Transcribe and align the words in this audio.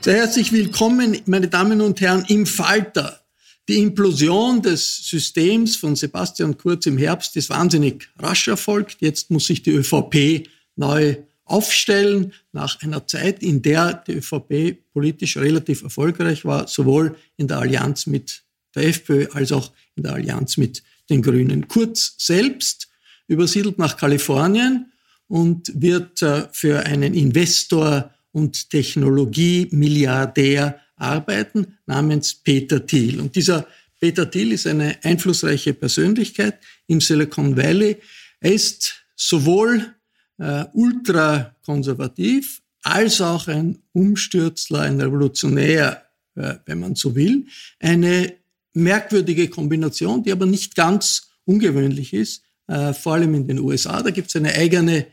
Sehr 0.00 0.14
herzlich 0.14 0.52
willkommen, 0.52 1.18
meine 1.26 1.48
Damen 1.48 1.80
und 1.80 2.00
Herren, 2.00 2.24
im 2.28 2.46
Falter. 2.46 3.20
Die 3.68 3.78
Implosion 3.78 4.62
des 4.62 5.08
Systems 5.08 5.74
von 5.74 5.96
Sebastian 5.96 6.56
Kurz 6.56 6.86
im 6.86 6.96
Herbst 6.96 7.36
ist 7.36 7.50
wahnsinnig 7.50 8.08
rasch 8.16 8.46
erfolgt. 8.46 8.98
Jetzt 9.00 9.32
muss 9.32 9.46
sich 9.46 9.62
die 9.62 9.72
ÖVP 9.72 10.48
neu 10.76 11.16
aufstellen, 11.44 12.32
nach 12.52 12.80
einer 12.80 13.08
Zeit, 13.08 13.42
in 13.42 13.60
der 13.60 14.04
die 14.06 14.12
ÖVP 14.12 14.78
politisch 14.92 15.36
relativ 15.36 15.82
erfolgreich 15.82 16.44
war, 16.44 16.68
sowohl 16.68 17.16
in 17.36 17.48
der 17.48 17.58
Allianz 17.58 18.06
mit 18.06 18.44
der 18.76 18.86
FPÖ 18.86 19.26
als 19.32 19.50
auch 19.50 19.72
in 19.96 20.04
der 20.04 20.12
Allianz 20.12 20.58
mit 20.58 20.84
den 21.10 21.22
Grünen. 21.22 21.66
Kurz 21.66 22.14
selbst 22.18 22.88
übersiedelt 23.26 23.78
nach 23.78 23.96
Kalifornien 23.96 24.92
und 25.26 25.72
wird 25.74 26.22
äh, 26.22 26.46
für 26.52 26.86
einen 26.86 27.14
Investor 27.14 28.14
und 28.38 28.70
Technologie-Milliardär 28.70 30.80
arbeiten, 30.96 31.76
namens 31.86 32.34
Peter 32.34 32.86
Thiel. 32.86 33.20
Und 33.20 33.36
dieser 33.36 33.66
Peter 34.00 34.30
Thiel 34.30 34.52
ist 34.52 34.66
eine 34.66 34.96
einflussreiche 35.02 35.74
Persönlichkeit 35.74 36.58
im 36.86 37.00
Silicon 37.00 37.56
Valley. 37.56 37.96
Er 38.40 38.52
ist 38.52 39.04
sowohl 39.16 39.94
äh, 40.38 40.64
ultrakonservativ 40.72 42.62
als 42.82 43.20
auch 43.20 43.48
ein 43.48 43.78
Umstürzler, 43.92 44.82
ein 44.82 45.00
Revolutionär, 45.00 46.04
äh, 46.36 46.54
wenn 46.66 46.78
man 46.80 46.94
so 46.94 47.16
will. 47.16 47.46
Eine 47.80 48.34
merkwürdige 48.72 49.48
Kombination, 49.48 50.22
die 50.22 50.32
aber 50.32 50.46
nicht 50.46 50.76
ganz 50.76 51.30
ungewöhnlich 51.44 52.12
ist, 52.12 52.42
äh, 52.68 52.92
vor 52.92 53.14
allem 53.14 53.34
in 53.34 53.48
den 53.48 53.58
USA. 53.58 54.00
Da 54.02 54.10
gibt 54.10 54.28
es 54.28 54.36
eine 54.36 54.54
eigene 54.54 55.06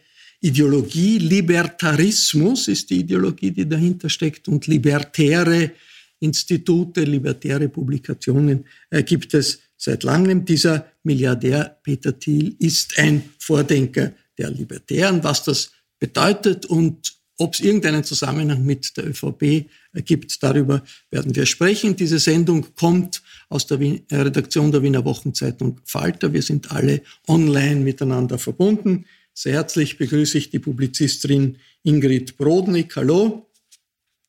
Ideologie. 0.46 1.18
Libertarismus 1.18 2.68
ist 2.68 2.92
die 2.92 3.00
Ideologie, 3.00 3.50
die 3.50 3.68
dahinter 3.68 4.10
steckt 4.10 4.48
und 4.48 4.68
libertäre 4.68 5.72
Institute, 6.20 7.04
libertäre 7.04 7.68
Publikationen 7.68 8.66
äh, 8.92 9.02
gibt 9.02 9.34
es 9.34 9.60
seit 9.76 10.04
langem. 10.04 10.46
Dieser 10.46 10.86
Milliardär 11.04 11.80
Peter 11.82 12.18
Thiel 12.18 12.56
ist 12.60 12.98
ein 13.00 13.24
Vordenker 13.40 14.14
der 14.38 14.52
Libertären. 14.52 15.24
Was 15.24 15.44
das 15.44 15.72
bedeutet 16.00 16.68
und 16.68 17.16
ob 17.38 17.56
es 17.56 17.60
irgendeinen 17.60 18.04
Zusammenhang 18.04 18.64
mit 18.64 18.96
der 18.98 19.08
ÖVP 19.08 19.42
äh, 19.42 19.66
gibt, 20.04 20.44
darüber 20.44 20.84
werden 21.10 21.36
wir 21.36 21.48
sprechen. 21.48 21.96
Diese 21.96 22.20
Sendung 22.20 22.68
kommt 22.76 23.24
aus 23.50 23.66
der 23.66 23.80
Wien 23.80 24.04
Redaktion 24.12 24.72
der 24.72 24.84
Wiener 24.84 25.04
Wochenzeitung 25.06 25.82
Falter. 25.86 26.32
Wir 26.34 26.44
sind 26.44 26.72
alle 26.72 27.02
online 27.28 27.82
miteinander 27.82 28.38
verbunden. 28.38 29.06
Sehr 29.38 29.54
herzlich 29.54 29.98
begrüße 29.98 30.38
ich 30.38 30.50
die 30.50 30.60
Publizistin 30.60 31.58
Ingrid 31.84 32.38
Brodnik. 32.38 32.96
Hallo. 32.96 33.52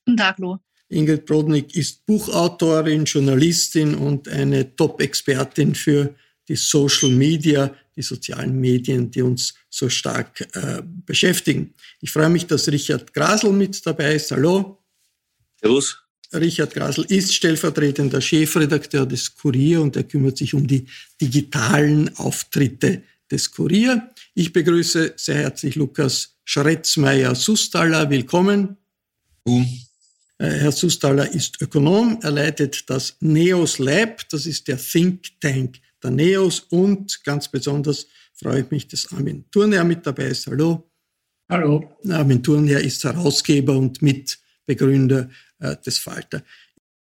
Guten 0.04 0.16
Tag, 0.16 0.38
Lo. 0.40 0.58
Ingrid 0.88 1.26
Brodnik 1.26 1.76
ist 1.76 2.04
Buchautorin, 2.06 3.04
Journalistin 3.04 3.94
und 3.94 4.28
eine 4.28 4.74
Top-Expertin 4.74 5.76
für 5.76 6.12
die 6.48 6.56
Social 6.56 7.10
Media, 7.10 7.72
die 7.94 8.02
sozialen 8.02 8.60
Medien, 8.60 9.08
die 9.08 9.22
uns 9.22 9.54
so 9.70 9.88
stark 9.88 10.40
äh, 10.56 10.82
beschäftigen. 10.82 11.74
Ich 12.00 12.10
freue 12.10 12.28
mich, 12.28 12.48
dass 12.48 12.66
Richard 12.66 13.14
Grasel 13.14 13.52
mit 13.52 13.86
dabei 13.86 14.16
ist. 14.16 14.32
Hallo. 14.32 14.82
Servus. 15.60 15.98
Richard 16.32 16.74
Grasel 16.74 17.04
ist 17.04 17.32
stellvertretender 17.32 18.20
Chefredakteur 18.20 19.06
des 19.06 19.36
Kurier 19.36 19.80
und 19.80 19.94
er 19.94 20.02
kümmert 20.02 20.36
sich 20.36 20.52
um 20.52 20.66
die 20.66 20.86
digitalen 21.20 22.14
Auftritte 22.16 23.04
des 23.30 23.52
Kurier. 23.52 24.10
Ich 24.38 24.52
begrüße 24.52 25.14
sehr 25.16 25.36
herzlich 25.36 25.76
Lukas 25.76 26.36
Schretzmeier-Sustaller. 26.44 28.10
Willkommen. 28.10 28.76
Uh. 29.48 29.64
Herr 30.38 30.72
Sustaller 30.72 31.32
ist 31.32 31.62
Ökonom. 31.62 32.18
Er 32.20 32.32
leitet 32.32 32.90
das 32.90 33.16
NEOS 33.20 33.78
Lab. 33.78 34.28
Das 34.28 34.44
ist 34.44 34.68
der 34.68 34.76
Think 34.76 35.40
Tank 35.40 35.78
der 36.02 36.10
NEOS. 36.10 36.66
Und 36.68 37.24
ganz 37.24 37.48
besonders 37.48 38.08
freue 38.34 38.60
ich 38.60 38.70
mich, 38.70 38.86
dass 38.86 39.10
Armin 39.10 39.46
Thurnherr 39.50 39.84
mit 39.84 40.06
dabei 40.06 40.24
ist. 40.26 40.46
Hallo. 40.48 40.90
Hallo. 41.48 41.96
Armin 42.06 42.42
Thurnherr 42.42 42.82
ist 42.82 43.02
Herausgeber 43.04 43.74
und 43.74 44.02
Mitbegründer 44.02 45.30
äh, 45.60 45.76
des 45.78 45.96
Falter. 45.96 46.42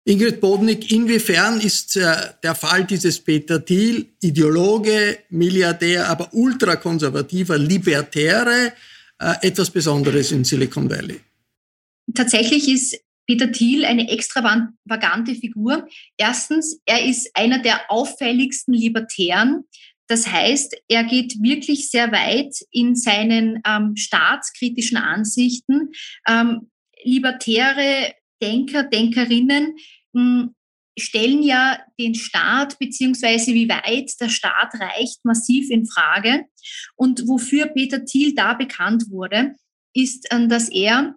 Ingrid 0.08 0.40
Bodnik, 0.40 0.92
inwiefern 0.92 1.60
ist 1.60 1.98
äh, 1.98 2.16
der 2.44 2.54
Fall 2.54 2.86
dieses 2.86 3.20
Peter 3.20 3.64
Thiel, 3.64 4.06
Ideologe, 4.22 5.18
Milliardär, 5.30 6.08
aber 6.08 6.32
ultrakonservativer 6.32 7.58
Libertäre, 7.58 8.74
äh, 9.20 9.34
etwas 9.42 9.72
Besonderes 9.72 10.32
in 10.32 10.44
Silicon 10.44 10.90
Valley? 10.90 11.20
Tatsächlich 12.14 12.70
ist 12.70 13.00
Peter 13.26 13.52
Thiel 13.52 13.84
eine 13.84 14.08
extravagante 14.10 15.34
Figur. 15.34 15.88
Erstens, 16.18 16.80
er 16.86 17.04
ist 17.04 17.32
einer 17.34 17.58
der 17.58 17.90
auffälligsten 17.90 18.76
Libertären. 18.76 19.64
Das 20.08 20.28
heißt, 20.28 20.76
er 20.88 21.04
geht 21.06 21.42
wirklich 21.42 21.90
sehr 21.90 22.12
weit 22.12 22.56
in 22.70 22.96
seinen 22.96 23.60
ähm, 23.66 23.96
staatskritischen 23.96 24.98
Ansichten. 24.98 25.90
Ähm, 26.28 26.70
libertäre 27.04 28.14
Denker, 28.42 28.84
Denkerinnen 28.84 29.76
hm, 30.14 30.56
stellen 30.98 31.44
ja 31.44 31.80
den 32.00 32.16
Staat 32.16 32.80
beziehungsweise 32.80 33.54
wie 33.54 33.68
weit 33.70 34.12
der 34.20 34.30
Staat 34.30 34.74
reicht 34.80 35.24
massiv 35.26 35.70
in 35.70 35.86
Frage. 35.86 36.46
Und 36.96 37.28
wofür 37.28 37.68
Peter 37.68 38.06
Thiel 38.06 38.34
da 38.34 38.54
bekannt 38.54 39.10
wurde, 39.10 39.56
ist, 39.94 40.28
ähm, 40.32 40.50
dass 40.50 40.70
er 40.70 41.16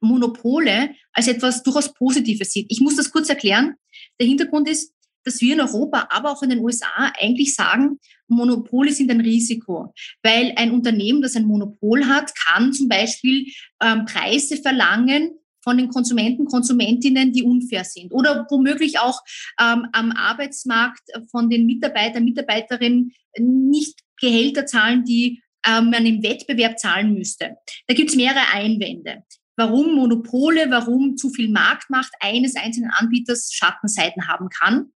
Monopole 0.00 0.94
als 1.12 1.28
etwas 1.28 1.62
durchaus 1.62 1.92
Positives 1.92 2.52
sieht. 2.52 2.66
Ich 2.70 2.80
muss 2.80 2.96
das 2.96 3.10
kurz 3.10 3.28
erklären. 3.28 3.74
Der 4.20 4.28
Hintergrund 4.28 4.68
ist, 4.68 4.92
dass 5.24 5.40
wir 5.40 5.54
in 5.54 5.60
Europa, 5.60 6.08
aber 6.10 6.30
auch 6.30 6.42
in 6.42 6.50
den 6.50 6.60
USA 6.60 7.12
eigentlich 7.18 7.54
sagen, 7.54 7.98
Monopole 8.28 8.92
sind 8.92 9.10
ein 9.10 9.20
Risiko, 9.20 9.92
weil 10.22 10.52
ein 10.56 10.70
Unternehmen, 10.70 11.22
das 11.22 11.36
ein 11.36 11.44
Monopol 11.44 12.06
hat, 12.06 12.32
kann 12.34 12.72
zum 12.72 12.88
Beispiel 12.88 13.46
ähm, 13.82 14.04
Preise 14.06 14.56
verlangen 14.56 15.32
von 15.62 15.76
den 15.78 15.88
Konsumenten, 15.88 16.46
Konsumentinnen, 16.46 17.32
die 17.32 17.42
unfair 17.42 17.84
sind 17.84 18.12
oder 18.12 18.46
womöglich 18.50 18.98
auch 18.98 19.20
ähm, 19.60 19.86
am 19.92 20.12
Arbeitsmarkt 20.12 21.02
von 21.30 21.50
den 21.50 21.66
Mitarbeitern, 21.66 22.24
Mitarbeiterinnen 22.24 23.12
nicht 23.38 24.00
Gehälter 24.20 24.66
zahlen, 24.66 25.04
die 25.04 25.42
ähm, 25.66 25.90
man 25.90 26.06
im 26.06 26.22
Wettbewerb 26.22 26.78
zahlen 26.78 27.14
müsste. 27.14 27.56
Da 27.86 27.94
gibt 27.94 28.10
es 28.10 28.16
mehrere 28.16 28.52
Einwände 28.52 29.24
warum 29.58 29.94
Monopole, 29.94 30.70
warum 30.70 31.16
zu 31.16 31.30
viel 31.30 31.50
Marktmacht 31.50 32.12
eines 32.20 32.56
einzelnen 32.56 32.90
Anbieters 32.90 33.52
Schattenseiten 33.52 34.28
haben 34.28 34.48
kann. 34.48 34.92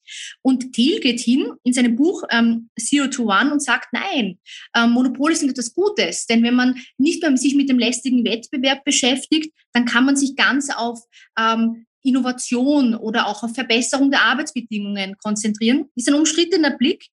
Und 0.42 0.72
Thiel 0.72 1.00
geht 1.00 1.20
hin 1.20 1.52
in 1.62 1.72
seinem 1.72 1.96
Buch 1.96 2.24
ähm, 2.30 2.68
Zero 2.78 3.06
to 3.08 3.24
One 3.24 3.52
und 3.52 3.62
sagt, 3.62 3.92
nein, 3.92 4.38
ähm, 4.76 4.90
Monopole 4.90 5.36
sind 5.36 5.50
etwas 5.50 5.72
Gutes. 5.72 6.26
Denn 6.26 6.42
wenn 6.42 6.54
man 6.54 6.76
nicht 6.98 7.22
mehr 7.22 7.36
sich 7.36 7.54
mit 7.54 7.68
dem 7.68 7.78
lästigen 7.78 8.24
Wettbewerb 8.24 8.84
beschäftigt, 8.84 9.54
dann 9.72 9.84
kann 9.84 10.04
man 10.04 10.16
sich 10.16 10.34
ganz 10.34 10.70
auf 10.70 11.00
ähm, 11.38 11.86
Innovation 12.02 12.94
oder 12.94 13.26
auch 13.26 13.42
auf 13.42 13.54
Verbesserung 13.54 14.10
der 14.10 14.22
Arbeitsbedingungen 14.22 15.16
konzentrieren. 15.18 15.86
Ist 15.94 16.08
ein 16.08 16.14
umstrittener 16.14 16.76
Blick. 16.76 17.06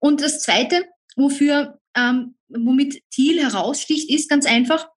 Und 0.00 0.20
das 0.20 0.42
Zweite, 0.42 0.84
wofür, 1.16 1.78
ähm, 1.96 2.34
womit 2.48 3.02
Thiel 3.10 3.40
heraussticht, 3.40 4.10
ist 4.10 4.28
ganz 4.28 4.46
einfach, 4.46 4.88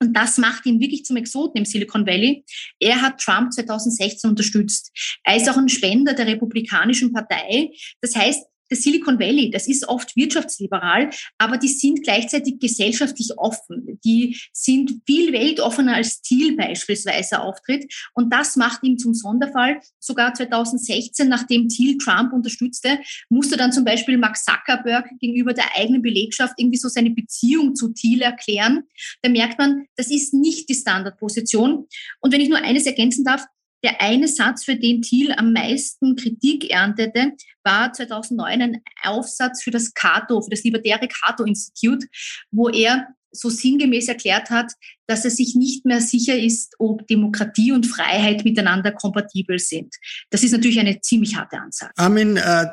und 0.00 0.14
das 0.14 0.38
macht 0.38 0.64
ihn 0.66 0.80
wirklich 0.80 1.04
zum 1.04 1.16
Exoten 1.16 1.58
im 1.58 1.64
Silicon 1.64 2.06
Valley. 2.06 2.44
Er 2.78 3.02
hat 3.02 3.20
Trump 3.20 3.52
2016 3.52 4.30
unterstützt. 4.30 4.90
Er 5.24 5.36
ist 5.36 5.48
auch 5.48 5.58
ein 5.58 5.68
Spender 5.68 6.14
der 6.14 6.26
Republikanischen 6.26 7.12
Partei. 7.12 7.70
Das 8.00 8.16
heißt, 8.16 8.46
das 8.70 8.82
Silicon 8.82 9.18
Valley, 9.18 9.50
das 9.50 9.66
ist 9.68 9.88
oft 9.88 10.16
wirtschaftsliberal, 10.16 11.10
aber 11.38 11.58
die 11.58 11.68
sind 11.68 12.02
gleichzeitig 12.02 12.58
gesellschaftlich 12.60 13.36
offen. 13.36 13.98
Die 14.04 14.38
sind 14.52 15.02
viel 15.06 15.32
weltoffener 15.32 15.96
als 15.96 16.22
Thiel 16.22 16.56
beispielsweise 16.56 17.40
auftritt. 17.40 17.92
Und 18.14 18.32
das 18.32 18.56
macht 18.56 18.82
ihn 18.84 18.98
zum 18.98 19.12
Sonderfall. 19.12 19.80
Sogar 19.98 20.32
2016, 20.34 21.28
nachdem 21.28 21.68
Thiel 21.68 21.98
Trump 21.98 22.32
unterstützte, 22.32 23.00
musste 23.28 23.56
dann 23.56 23.72
zum 23.72 23.84
Beispiel 23.84 24.16
Max 24.16 24.44
Zuckerberg 24.44 25.10
gegenüber 25.18 25.52
der 25.52 25.76
eigenen 25.76 26.02
Belegschaft 26.02 26.54
irgendwie 26.56 26.78
so 26.78 26.88
seine 26.88 27.10
Beziehung 27.10 27.74
zu 27.74 27.92
Thiel 27.92 28.22
erklären. 28.22 28.84
Da 29.22 29.30
merkt 29.30 29.58
man, 29.58 29.86
das 29.96 30.10
ist 30.10 30.32
nicht 30.32 30.68
die 30.68 30.74
Standardposition. 30.74 31.86
Und 32.20 32.32
wenn 32.32 32.40
ich 32.40 32.48
nur 32.48 32.58
eines 32.58 32.86
ergänzen 32.86 33.24
darf, 33.24 33.44
der 33.82 34.00
eine 34.00 34.28
Satz, 34.28 34.64
für 34.64 34.76
den 34.76 35.02
Thiel 35.02 35.32
am 35.32 35.52
meisten 35.52 36.16
Kritik 36.16 36.70
erntete, 36.70 37.32
war 37.64 37.92
2009 37.92 38.62
ein 38.62 38.82
Aufsatz 39.02 39.62
für 39.62 39.70
das 39.70 39.94
Cato, 39.94 40.40
für 40.42 40.50
das 40.50 40.64
libertäre 40.64 41.08
Cato 41.08 41.44
Institute, 41.44 42.06
wo 42.50 42.68
er 42.68 43.08
so 43.32 43.48
sinngemäß 43.48 44.08
erklärt 44.08 44.50
hat, 44.50 44.72
dass 45.06 45.24
er 45.24 45.30
sich 45.30 45.54
nicht 45.54 45.84
mehr 45.84 46.00
sicher 46.00 46.36
ist, 46.36 46.74
ob 46.78 47.06
Demokratie 47.06 47.72
und 47.72 47.86
Freiheit 47.86 48.44
miteinander 48.44 48.92
kompatibel 48.92 49.58
sind. 49.58 49.94
Das 50.30 50.42
ist 50.42 50.52
natürlich 50.52 50.80
eine 50.80 51.00
ziemlich 51.00 51.36
harte 51.36 51.58
Ansage. 51.58 51.92
Armin, 51.96 52.36
äh, 52.36 52.66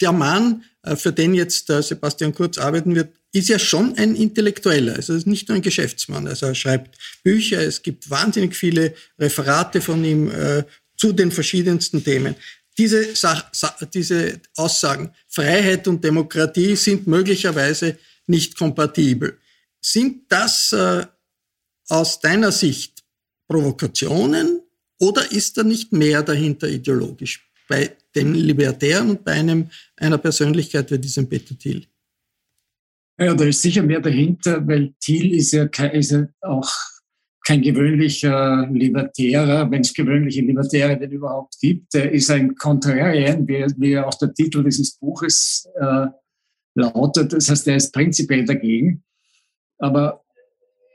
der 0.00 0.12
Mann, 0.12 0.64
äh, 0.82 0.96
für 0.96 1.12
den 1.12 1.34
jetzt 1.34 1.70
äh, 1.70 1.82
Sebastian 1.82 2.34
Kurz 2.34 2.58
arbeiten 2.58 2.94
wird, 2.94 3.14
ist 3.34 3.48
ja 3.48 3.58
schon 3.58 3.98
ein 3.98 4.14
Intellektueller. 4.14 4.94
Also 4.94 5.12
ist 5.14 5.26
nicht 5.26 5.48
nur 5.48 5.56
ein 5.56 5.62
Geschäftsmann. 5.62 6.28
Also 6.28 6.46
er 6.46 6.54
schreibt 6.54 6.96
Bücher, 7.24 7.60
es 7.60 7.82
gibt 7.82 8.08
wahnsinnig 8.08 8.54
viele 8.54 8.94
Referate 9.18 9.80
von 9.80 10.04
ihm 10.04 10.30
äh, 10.30 10.62
zu 10.96 11.12
den 11.12 11.32
verschiedensten 11.32 12.04
Themen. 12.04 12.36
Diese, 12.78 13.14
Sach 13.16 13.50
diese 13.92 14.40
Aussagen, 14.56 15.10
Freiheit 15.28 15.88
und 15.88 16.02
Demokratie 16.04 16.76
sind 16.76 17.08
möglicherweise 17.08 17.98
nicht 18.28 18.56
kompatibel. 18.56 19.36
Sind 19.80 20.30
das 20.30 20.72
äh, 20.72 21.04
aus 21.88 22.20
deiner 22.20 22.52
Sicht 22.52 23.02
Provokationen 23.48 24.60
oder 25.00 25.30
ist 25.32 25.58
da 25.58 25.64
nicht 25.64 25.92
mehr 25.92 26.22
dahinter 26.22 26.68
ideologisch 26.68 27.50
bei 27.68 27.96
den 28.14 28.34
Libertären 28.34 29.10
und 29.10 29.24
bei 29.24 29.32
einem, 29.32 29.70
einer 29.96 30.18
Persönlichkeit 30.18 30.88
wie 30.92 30.98
diesem 30.98 31.28
Peter 31.28 31.58
Thiel? 31.58 31.88
Ja, 33.18 33.34
da 33.34 33.44
ist 33.44 33.62
sicher 33.62 33.82
mehr 33.82 34.00
dahinter, 34.00 34.66
weil 34.66 34.92
Thiel 35.00 35.34
ist 35.34 35.52
ja, 35.52 35.68
kein, 35.68 35.92
ist 35.92 36.10
ja 36.10 36.26
auch 36.40 36.68
kein 37.46 37.62
gewöhnlicher 37.62 38.68
Libertärer, 38.72 39.70
wenn 39.70 39.82
es 39.82 39.94
gewöhnliche 39.94 40.40
Libertäre 40.40 40.98
denn 40.98 41.12
überhaupt 41.12 41.56
gibt. 41.60 41.94
Er 41.94 42.10
ist 42.10 42.30
ein 42.30 42.56
Contrarian, 42.56 43.46
wie, 43.46 43.64
wie 43.76 43.98
auch 43.98 44.14
der 44.14 44.32
Titel 44.32 44.64
dieses 44.64 44.96
Buches 44.96 45.68
äh, 45.78 46.06
lautet. 46.74 47.32
Das 47.32 47.48
heißt, 47.50 47.68
er 47.68 47.76
ist 47.76 47.92
prinzipiell 47.92 48.44
dagegen. 48.44 49.04
Aber 49.78 50.24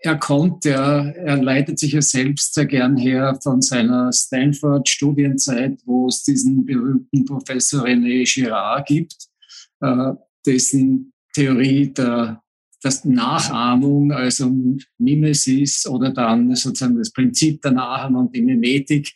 er 0.02 0.18
kommt, 0.18 0.66
er, 0.66 1.16
er 1.16 1.38
leitet 1.38 1.80
sich 1.80 1.94
ja 1.94 2.02
selbst 2.02 2.54
sehr 2.54 2.66
gern 2.66 2.98
her 2.98 3.38
von 3.44 3.62
seiner 3.62 4.12
Stanford-Studienzeit, 4.12 5.80
wo 5.86 6.08
es 6.08 6.24
diesen 6.24 6.66
berühmten 6.66 7.26
Professor 7.26 7.86
René 7.86 8.24
Girard 8.26 8.88
gibt, 8.88 9.16
äh, 9.82 10.14
dessen 10.46 11.14
Theorie 11.40 11.94
der, 11.94 12.42
der 12.84 12.94
Nachahmung, 13.06 14.12
also 14.12 14.54
Mimesis 14.98 15.88
oder 15.88 16.12
dann 16.12 16.54
sozusagen 16.54 16.98
das 16.98 17.12
Prinzip 17.12 17.62
der 17.62 17.72
Nachahmung 17.72 18.26
und 18.26 18.36
die 18.36 18.42
Mimetik, 18.42 19.14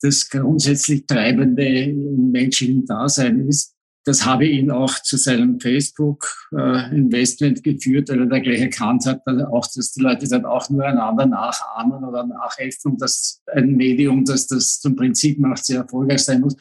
das 0.00 0.30
grundsätzlich 0.30 1.04
Treibende 1.06 1.66
im 1.66 2.30
menschlichen 2.30 2.86
Dasein 2.86 3.48
ist. 3.48 3.74
Das 4.06 4.24
habe 4.24 4.46
ihn 4.46 4.70
auch 4.70 5.00
zu 5.00 5.16
seinem 5.16 5.58
Facebook-Investment 5.58 7.64
geführt, 7.64 8.10
weil 8.10 8.20
er 8.20 8.26
da 8.26 8.38
gleich 8.38 8.60
erkannt 8.60 9.06
hat, 9.06 9.26
auch, 9.26 9.66
dass 9.74 9.92
die 9.92 10.02
Leute 10.02 10.28
dann 10.28 10.44
auch 10.44 10.70
nur 10.70 10.84
einander 10.84 11.26
nachahmen 11.26 12.04
oder 12.04 12.24
nachhelfen, 12.24 12.98
dass 12.98 13.42
ein 13.52 13.74
Medium, 13.76 14.24
das 14.24 14.46
das 14.46 14.78
zum 14.78 14.94
Prinzip 14.94 15.40
macht, 15.40 15.64
sehr 15.64 15.80
erfolgreich 15.80 16.22
sein 16.22 16.42
muss. 16.42 16.54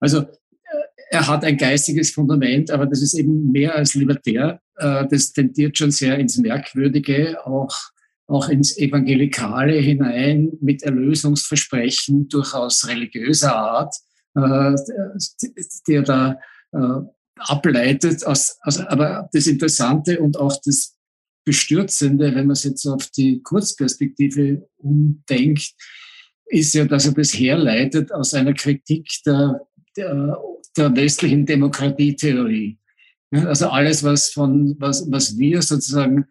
Also 0.00 0.24
er 1.12 1.26
hat 1.26 1.44
ein 1.44 1.56
geistiges 1.56 2.12
Fundament, 2.12 2.70
aber 2.70 2.86
das 2.86 3.02
ist 3.02 3.14
eben 3.14 3.50
mehr 3.50 3.74
als 3.74 3.94
libertär. 3.94 4.60
Äh, 4.76 5.06
das 5.08 5.32
tendiert 5.32 5.76
schon 5.76 5.90
sehr 5.90 6.16
ins 6.18 6.38
Merkwürdige, 6.38 7.44
auch, 7.44 7.76
auch 8.28 8.48
ins 8.48 8.78
Evangelikale 8.78 9.74
hinein 9.74 10.52
mit 10.60 10.84
Erlösungsversprechen 10.84 12.28
durchaus 12.28 12.86
religiöser 12.86 13.56
Art, 13.56 13.94
äh, 14.36 14.76
der 15.88 16.02
da 16.02 16.38
äh, 16.72 17.00
ableitet. 17.38 18.24
Aus, 18.24 18.58
aus, 18.62 18.78
aber 18.78 19.28
das 19.32 19.48
Interessante 19.48 20.20
und 20.20 20.38
auch 20.38 20.56
das 20.64 20.96
Bestürzende, 21.44 22.36
wenn 22.36 22.46
man 22.46 22.52
es 22.52 22.62
jetzt 22.62 22.86
auf 22.86 23.08
die 23.08 23.42
Kurzperspektive 23.42 24.68
umdenkt, 24.76 25.72
ist 26.46 26.74
ja, 26.74 26.84
dass 26.84 27.06
er 27.06 27.14
das 27.14 27.32
herleitet 27.32 28.12
aus 28.12 28.32
einer 28.34 28.54
Kritik 28.54 29.08
der, 29.26 29.60
der 29.96 30.38
der 30.76 30.94
westlichen 30.94 31.46
Demokratietheorie. 31.46 32.78
Also 33.32 33.68
alles, 33.68 34.02
was 34.02 34.30
von, 34.30 34.76
was, 34.78 35.10
was 35.10 35.38
wir 35.38 35.62
sozusagen 35.62 36.26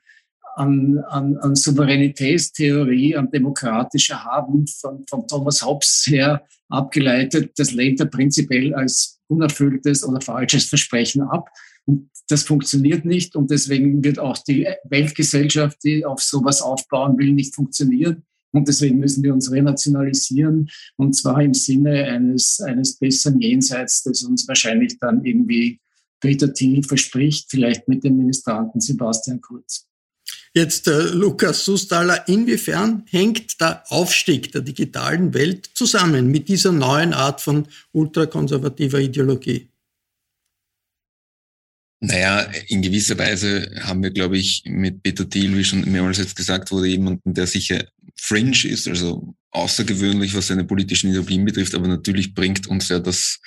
an, 0.56 0.98
an, 1.08 1.38
an 1.38 1.56
Souveränitätstheorie, 1.56 3.16
an 3.16 3.32
demokratischer 3.32 4.24
haben, 4.24 4.68
von, 4.68 5.06
von 5.08 5.28
Thomas 5.28 5.66
Hobbes 5.66 6.06
her 6.08 6.44
abgeleitet, 6.68 7.54
das 7.58 7.72
lehnt 7.72 8.00
er 8.00 8.08
prinzipiell 8.08 8.76
als 8.76 9.20
unerfülltes 9.28 10.04
oder 10.04 10.22
falsches 10.22 10.66
Versprechen 10.66 11.22
ab. 11.22 11.50
Und 11.86 12.10
das 12.28 12.44
funktioniert 12.44 13.06
nicht 13.06 13.36
und 13.36 13.50
deswegen 13.50 14.04
wird 14.04 14.20
auch 14.20 14.38
die 14.38 14.68
Weltgesellschaft, 14.84 15.78
die 15.84 16.06
auf 16.06 16.22
sowas 16.22 16.62
aufbauen 16.62 17.18
will, 17.18 17.32
nicht 17.32 17.56
funktionieren. 17.56 18.24
Und 18.52 18.68
deswegen 18.68 18.98
müssen 19.00 19.24
wir 19.24 19.34
uns 19.34 19.52
renationalisieren 19.52 20.70
und 20.98 21.14
zwar 21.14 21.42
im 21.42 21.54
Sinne 21.54 22.06
eines, 22.06 22.60
eines 22.62 22.98
besseren 22.98 23.40
Jenseits, 23.40 24.04
das 24.04 24.24
uns 24.24 24.48
wahrscheinlich 24.48 24.98
dann 25.00 25.24
irgendwie 25.24 25.80
Peter 26.20 26.54
Thiel 26.54 26.84
verspricht, 26.84 27.50
vielleicht 27.50 27.88
mit 27.88 28.04
dem 28.04 28.18
Ministranten 28.18 28.82
Sebastian 28.82 29.42
Kurz. 29.42 29.86
Jetzt, 30.54 30.88
äh, 30.88 31.10
Lukas 31.10 31.64
Sustaller, 31.64 32.28
inwiefern 32.28 33.04
hängt 33.10 33.62
der 33.62 33.84
Aufstieg 33.90 34.52
der 34.52 34.62
digitalen 34.62 35.34
Welt 35.34 35.70
zusammen 35.76 36.32
mit 36.32 36.50
dieser 36.50 36.72
neuen 36.72 37.14
Art 37.14 37.40
von 37.40 37.68
ultrakonservativer 37.92 39.00
Ideologie? 39.00 39.70
Naja, 42.02 42.42
in 42.68 42.82
gewisser 42.82 43.18
Weise 43.18 43.70
haben 43.82 44.02
wir, 44.02 44.12
glaube 44.12 44.38
ich, 44.38 44.64
mit 44.66 45.04
Peter 45.04 45.30
Thiel, 45.30 45.56
wie 45.58 45.66
schon 45.66 45.90
mehrmals 45.92 46.18
jetzt 46.18 46.36
gesagt 46.36 46.72
wurde, 46.72 46.88
jemanden, 46.88 47.34
der 47.34 47.46
sicher 47.46 47.84
fringe 48.16 48.56
ist, 48.66 48.88
also 48.88 49.36
außergewöhnlich, 49.52 50.36
was 50.36 50.48
seine 50.48 50.64
politischen 50.64 51.10
Ideologien 51.10 51.44
betrifft, 51.44 51.74
aber 51.74 51.88
natürlich 51.88 52.36
bringt 52.36 52.68
uns 52.68 52.90
ja 52.90 53.00
das, 53.00 53.40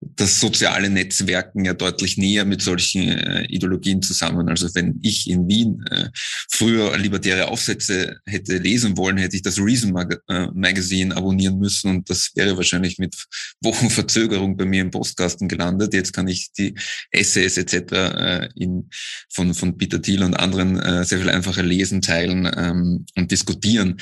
das 0.00 0.40
soziale 0.40 0.88
Netzwerken 0.88 1.64
ja 1.66 1.74
deutlich 1.74 2.16
näher 2.16 2.46
mit 2.46 2.62
solchen 2.62 3.08
äh, 3.08 3.44
Ideologien 3.44 4.00
zusammen. 4.00 4.48
Also 4.48 4.68
wenn 4.74 4.98
ich 5.02 5.28
in 5.28 5.46
Wien 5.48 5.84
äh, 5.90 6.08
früher 6.50 6.96
libertäre 6.96 7.48
Aufsätze 7.48 8.16
hätte 8.24 8.56
lesen 8.56 8.96
wollen, 8.96 9.18
hätte 9.18 9.36
ich 9.36 9.42
das 9.42 9.58
Reason 9.58 9.92
Mag 9.92 10.18
äh, 10.28 10.46
Magazine 10.54 11.14
abonnieren 11.14 11.58
müssen 11.58 11.90
und 11.90 12.08
das 12.08 12.30
wäre 12.34 12.56
wahrscheinlich 12.56 12.98
mit 12.98 13.14
Wochenverzögerung 13.60 14.56
bei 14.56 14.64
mir 14.64 14.80
im 14.80 14.90
Postkasten 14.90 15.48
gelandet. 15.48 15.92
Jetzt 15.92 16.14
kann 16.14 16.28
ich 16.28 16.50
die 16.52 16.74
Essays 17.10 17.58
etc. 17.58 17.92
Äh, 17.92 18.48
in, 18.56 18.88
von, 19.28 19.52
von 19.52 19.76
Peter 19.76 20.00
Thiel 20.00 20.22
und 20.22 20.34
anderen 20.34 20.78
äh, 20.78 21.04
sehr 21.04 21.18
viel 21.18 21.30
einfacher 21.30 21.62
lesen, 21.62 22.00
teilen 22.00 22.50
ähm, 22.56 23.04
und 23.16 23.30
diskutieren. 23.30 23.98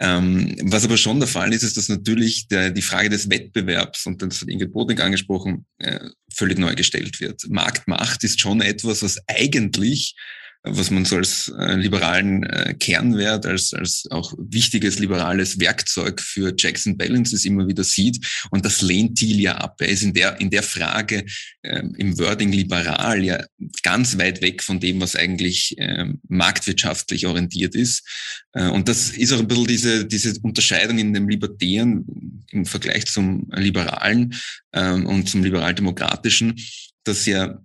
Ähm, 0.00 0.56
was 0.62 0.84
aber 0.84 0.96
schon 0.96 1.18
der 1.18 1.28
Fall 1.28 1.52
ist, 1.52 1.64
ist, 1.64 1.76
dass 1.76 1.88
natürlich 1.88 2.46
der, 2.48 2.70
die 2.70 2.82
Frage 2.82 3.10
des 3.10 3.30
Wettbewerbs, 3.30 4.06
und 4.06 4.22
das 4.22 4.40
hat 4.40 4.48
Ingrid 4.48 4.72
Bodnik 4.72 5.00
angesprochen, 5.00 5.66
äh, 5.78 5.98
völlig 6.32 6.58
neu 6.58 6.74
gestellt 6.74 7.20
wird. 7.20 7.42
Marktmacht 7.48 8.22
ist 8.22 8.40
schon 8.40 8.60
etwas, 8.60 9.02
was 9.02 9.18
eigentlich 9.26 10.14
was 10.64 10.90
man 10.90 11.04
so 11.04 11.16
als 11.16 11.52
äh, 11.58 11.74
liberalen 11.74 12.42
äh, 12.42 12.74
Kernwert, 12.74 13.46
als, 13.46 13.72
als 13.72 14.04
auch 14.10 14.34
wichtiges 14.38 14.98
liberales 14.98 15.60
Werkzeug 15.60 16.20
für 16.20 16.54
Checks 16.56 16.86
and 16.86 16.98
Balances 16.98 17.44
immer 17.44 17.68
wieder 17.68 17.84
sieht. 17.84 18.26
Und 18.50 18.64
das 18.64 18.82
lehnt 18.82 19.18
Thiel 19.18 19.40
ja 19.40 19.56
ab. 19.56 19.80
Er 19.80 19.88
ist 19.88 20.02
in 20.02 20.12
der, 20.12 20.40
in 20.40 20.50
der 20.50 20.62
Frage 20.62 21.24
äh, 21.62 21.82
im 21.96 22.18
Wording 22.18 22.52
liberal 22.52 23.24
ja 23.24 23.44
ganz 23.82 24.18
weit 24.18 24.42
weg 24.42 24.62
von 24.62 24.80
dem, 24.80 25.00
was 25.00 25.16
eigentlich 25.16 25.76
äh, 25.78 26.06
marktwirtschaftlich 26.28 27.26
orientiert 27.26 27.74
ist. 27.74 28.06
Äh, 28.52 28.68
und 28.68 28.88
das 28.88 29.10
ist 29.10 29.32
auch 29.32 29.38
ein 29.38 29.48
bisschen 29.48 29.66
diese, 29.66 30.06
diese 30.06 30.38
Unterscheidung 30.42 30.98
in 30.98 31.14
dem 31.14 31.28
Libertären 31.28 32.44
im 32.50 32.66
Vergleich 32.66 33.06
zum 33.06 33.48
Liberalen 33.54 34.34
äh, 34.72 34.92
und 34.92 35.28
zum 35.28 35.44
liberaldemokratischen, 35.44 36.58
dass 37.04 37.26
ja 37.26 37.60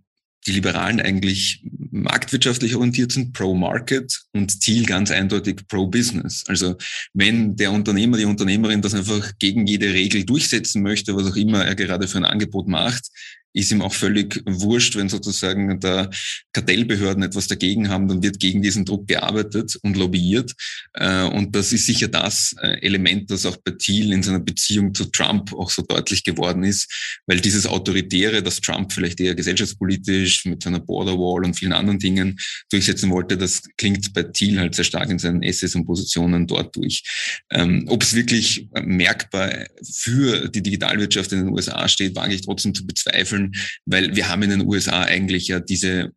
die 0.46 0.52
Liberalen 0.52 1.00
eigentlich 1.00 1.64
marktwirtschaftlich 1.94 2.76
orientiert 2.76 3.12
sind, 3.12 3.34
pro-Market 3.34 4.24
und 4.34 4.62
Ziel 4.62 4.86
ganz 4.86 5.12
eindeutig 5.12 5.68
pro-Business. 5.68 6.44
Also 6.48 6.76
wenn 7.14 7.56
der 7.56 7.72
Unternehmer, 7.72 8.18
die 8.18 8.26
Unternehmerin 8.26 8.82
das 8.82 8.96
einfach 8.96 9.34
gegen 9.38 9.68
jede 9.68 9.94
Regel 9.94 10.26
durchsetzen 10.26 10.82
möchte, 10.82 11.16
was 11.16 11.32
auch 11.32 11.36
immer 11.36 11.64
er 11.64 11.76
gerade 11.76 12.08
für 12.08 12.18
ein 12.18 12.26
Angebot 12.26 12.68
macht, 12.68 13.10
ist 13.54 13.72
ihm 13.72 13.82
auch 13.82 13.94
völlig 13.94 14.42
wurscht, 14.46 14.96
wenn 14.96 15.10
sozusagen 15.10 15.80
da 15.80 16.10
Kartellbehörden 16.54 17.24
etwas 17.24 17.48
dagegen 17.48 17.90
haben, 17.90 18.08
dann 18.08 18.24
wird 18.24 18.40
gegen 18.40 18.62
diesen 18.62 18.84
Druck 18.84 19.08
gearbeitet 19.08 19.78
und 19.84 19.96
lobbyiert. 19.96 20.54
Äh, 20.94 21.24
und 21.24 21.56
das 21.56 21.72
ist 21.72 21.86
sicher 21.86 22.08
das 22.08 22.56
äh, 22.62 22.80
Element, 22.82 23.30
das 23.30 23.46
auch 23.46 23.58
bei 23.58 23.72
Thiel 23.72 24.12
in 24.12 24.24
seiner 24.24 24.40
Beziehung 24.40 24.94
zu 24.94 25.06
Trump 25.06 25.54
auch 25.54 25.70
so 25.70 25.84
deutlich 25.84 26.24
geworden 26.24 26.64
ist, 26.64 27.22
weil 27.28 27.40
dieses 27.40 27.68
Autoritäre, 27.68 28.42
das 28.42 28.60
Trump 28.60 28.92
vielleicht 28.92 29.20
eher 29.20 29.36
gesellschaftspolitisch 29.36 30.46
mit 30.46 30.64
seiner 30.64 30.80
Border 30.80 31.14
Wall 31.14 31.46
und 31.46 31.54
vielen 31.54 31.74
anderen 31.74 32.00
Dingen 32.00 32.40
durchsetzen 32.72 33.12
wollte, 33.12 33.38
das 33.38 33.62
klingt 33.78 34.14
bei 34.14 34.24
Thiel 34.24 34.60
halt 34.60 34.74
sehr 34.76 34.86
stark 34.86 35.10
in 35.10 35.20
seinen 35.20 35.44
Essays 35.44 35.76
und 35.76 35.86
Positionen 35.86 36.48
dort 36.48 36.76
durch. 36.76 37.04
Ähm, 37.52 37.86
ob 37.88 38.02
es 38.02 38.16
wirklich 38.16 38.68
merkbar 38.84 39.66
für 39.84 40.50
die 40.50 40.64
Digitalwirtschaft 40.64 41.32
in 41.34 41.46
den 41.46 41.50
USA 41.50 41.88
steht, 41.88 42.16
wage 42.16 42.34
ich 42.34 42.42
trotzdem 42.42 42.74
zu 42.74 42.86
bezweifeln 42.86 43.43
wollen, 43.44 43.52
weil 43.86 44.16
wir 44.16 44.30
haben 44.30 44.44
in 44.44 44.50
den 44.52 44.68
USA 44.68 45.04
eigentlich 45.04 45.48
ja 45.48 45.60
diese 45.60 46.12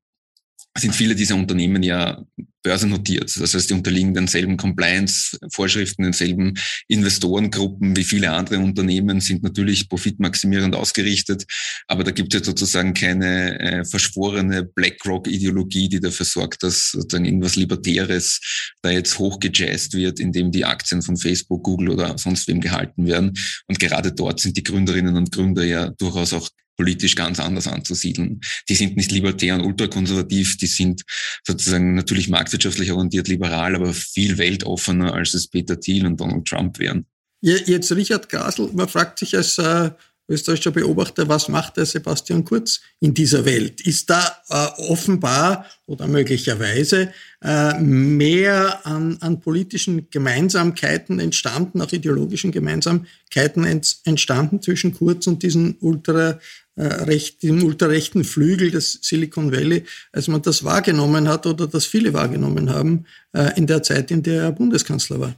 sind 0.78 0.95
viele 0.95 1.14
dieser 1.14 1.37
Unternehmen 1.37 1.83
ja 1.83 2.23
börsennotiert. 2.62 3.35
Das 3.40 3.54
heißt, 3.54 3.71
die 3.71 3.75
unterliegen 3.75 4.12
denselben 4.12 4.59
Compliance-Vorschriften, 4.59 6.02
denselben 6.02 6.54
Investorengruppen 6.88 7.97
wie 7.97 8.04
viele 8.04 8.33
andere 8.33 8.59
Unternehmen, 8.59 9.21
sind 9.21 9.42
natürlich 9.42 9.88
profitmaximierend 9.88 10.75
ausgerichtet. 10.75 11.45
Aber 11.87 12.04
da 12.04 12.11
gibt 12.11 12.35
es 12.35 12.40
ja 12.40 12.45
sozusagen 12.45 12.92
keine 12.92 13.59
äh, 13.59 13.85
verschworene 13.85 14.64
BlackRock-Ideologie, 14.64 15.88
die 15.88 16.00
dafür 16.00 16.26
sorgt, 16.26 16.62
dass 16.62 16.90
sozusagen 16.90 17.25
irgendwas 17.25 17.56
Libertäres 17.56 18.75
da 18.83 18.90
jetzt 18.90 19.18
hochgejazzt 19.18 19.95
wird, 19.95 20.21
indem 20.21 20.50
die 20.50 20.66
Aktien 20.66 21.00
von 21.00 21.16
Facebook, 21.16 21.62
Google 21.62 21.90
oder 21.90 22.18
sonst 22.18 22.49
wem 22.49 22.61
gehalten 22.61 23.06
werden. 23.06 23.33
Und 23.66 23.78
gerade 23.78 24.12
dort 24.12 24.40
sind 24.40 24.59
die 24.59 24.64
Gründerinnen 24.64 25.16
und 25.16 25.33
Gründer 25.33 25.64
ja 25.64 25.90
durchaus 25.90 26.35
auch 26.35 26.50
politisch 26.76 27.14
ganz 27.14 27.40
anders 27.40 27.66
anzusiedeln. 27.66 28.40
Die 28.68 28.75
sind 28.75 28.97
nicht 28.97 29.11
libertär 29.11 29.54
und 29.54 29.62
ultrakonservativ, 29.62 30.56
die 30.56 30.66
sind 30.66 31.02
sozusagen 31.45 31.95
natürlich 31.95 32.28
marktwirtschaftlich 32.28 32.92
orientiert 32.92 33.28
liberal, 33.28 33.75
aber 33.75 33.92
viel 33.95 34.38
weltoffener, 34.38 35.14
als 35.14 35.35
es 35.35 35.49
Peter 35.49 35.80
Thiel 35.80 36.06
und 36.06 36.21
Donald 36.21 36.47
Trump 36.47 36.78
wären. 36.78 37.06
Jetzt 37.40 37.92
Richard 37.92 38.28
Grasl, 38.28 38.71
man 38.73 38.88
fragt 38.88 39.18
sich 39.18 39.37
als 39.37 39.59
äh, 39.59 39.90
österreichischer 40.28 40.73
Beobachter, 40.73 41.28
was 41.28 41.49
macht 41.49 41.76
der 41.76 41.87
Sebastian 41.87 42.45
Kurz 42.45 42.80
in 43.00 43.14
dieser 43.14 43.45
Welt? 43.45 43.80
Ist 43.80 44.11
da 44.11 44.37
äh, 44.49 44.83
offenbar 44.88 45.66
oder 45.87 46.06
möglicherweise 46.06 47.12
äh, 47.42 47.78
mehr 47.80 48.85
an, 48.87 49.18
an 49.21 49.40
politischen 49.40 50.09
Gemeinsamkeiten 50.11 51.21
entstanden, 51.21 51.80
auch 51.80 51.92
ideologischen 51.92 52.50
Gemeinsamkeiten 52.50 53.64
ent, 53.64 53.99
entstanden 54.04 54.61
zwischen 54.61 54.95
Kurz 54.95 55.26
und 55.26 55.42
diesen 55.42 55.76
ultra 55.80 56.38
äh, 56.76 57.21
ultrarechten 57.42 58.25
Flügel 58.25 58.71
des 58.71 58.99
Silicon 59.02 59.50
Valley, 59.52 59.85
als 60.12 60.28
man 60.28 60.42
das 60.42 60.62
wahrgenommen 60.62 61.28
hat 61.28 61.47
oder 61.47 61.66
das 61.66 61.87
viele 61.87 62.12
wahrgenommen 62.12 62.71
haben 62.71 63.06
äh, 63.33 63.56
in 63.56 63.66
der 63.66 63.83
Zeit, 63.83 64.11
in 64.11 64.23
der 64.23 64.42
er 64.42 64.52
Bundeskanzler 64.52 65.21
war? 65.21 65.37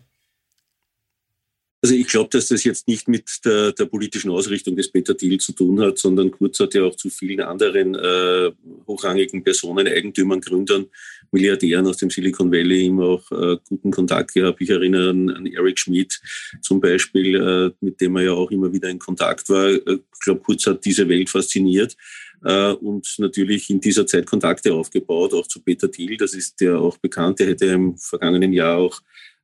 Also 1.81 1.95
ich 1.95 2.09
glaube, 2.09 2.29
dass 2.31 2.49
das 2.49 2.65
jetzt 2.65 2.89
nicht 2.89 3.07
mit 3.07 3.45
der, 3.45 3.71
der, 3.71 3.85
politischen 3.85 4.33
Ausrichtung 4.33 4.75
des 4.75 4.91
Peter 4.91 5.17
Thiel 5.17 5.39
zu 5.39 5.53
tun 5.53 5.81
hat, 5.81 5.97
sondern 5.99 6.33
Kurz 6.33 6.59
hat 6.59 6.75
ja 6.75 6.83
auch 6.83 6.97
zu 6.97 7.09
vielen 7.09 7.41
anderen 7.41 7.95
äh, 7.95 8.51
hochrangigen 8.89 9.45
Personen, 9.45 9.87
Eigentümern, 9.87 10.41
Gründern, 10.41 10.87
Milliardären 11.31 11.87
aus 11.87 11.99
dem 11.99 12.11
Silicon 12.11 12.51
Valley 12.51 12.87
immer 12.87 13.05
auch 13.05 13.31
äh, 13.31 13.59
guten 13.69 13.93
Kontakt 13.93 14.35
gehabt. 14.35 14.61
Ich 14.61 14.71
erinnere 14.71 15.11
an, 15.11 15.31
an 15.31 15.47
Eric 15.47 15.79
Schmidt 15.79 16.21
zum 16.63 16.81
Beispiel, 16.81 17.37
äh, 17.37 17.71
mit 17.81 18.01
dem 18.01 18.17
er 18.17 18.23
ja 18.23 18.33
auch 18.33 18.51
immer 18.51 18.73
wieder 18.73 18.89
in 18.89 18.99
Kontakt 18.99 19.49
war. 19.49 19.69
Äh, 19.69 19.99
ich 20.15 20.21
glaube, 20.21 20.41
Kurz 20.41 20.67
hat 20.67 20.85
diese 20.85 21.09
Welt 21.09 21.31
fasziniert 21.31 21.97
äh, 22.45 22.73
und 22.73 23.07
natürlich 23.19 23.71
in 23.71 23.81
dieser 23.81 24.05
Zeit 24.05 24.27
Kontakte 24.27 24.75
aufgebaut, 24.75 25.33
auch 25.33 25.47
zu 25.47 25.61
Peter 25.63 25.89
Thiel. 25.89 26.17
Das 26.17 26.35
ist 26.35 26.61
ja 26.61 26.77
auch 26.77 26.99
bekannt. 26.99 27.39
Er 27.39 27.49
hätte 27.49 27.67
im 27.67 27.97
vergangenen 27.97 28.53
Jahr 28.53 28.79
auch 28.79 29.01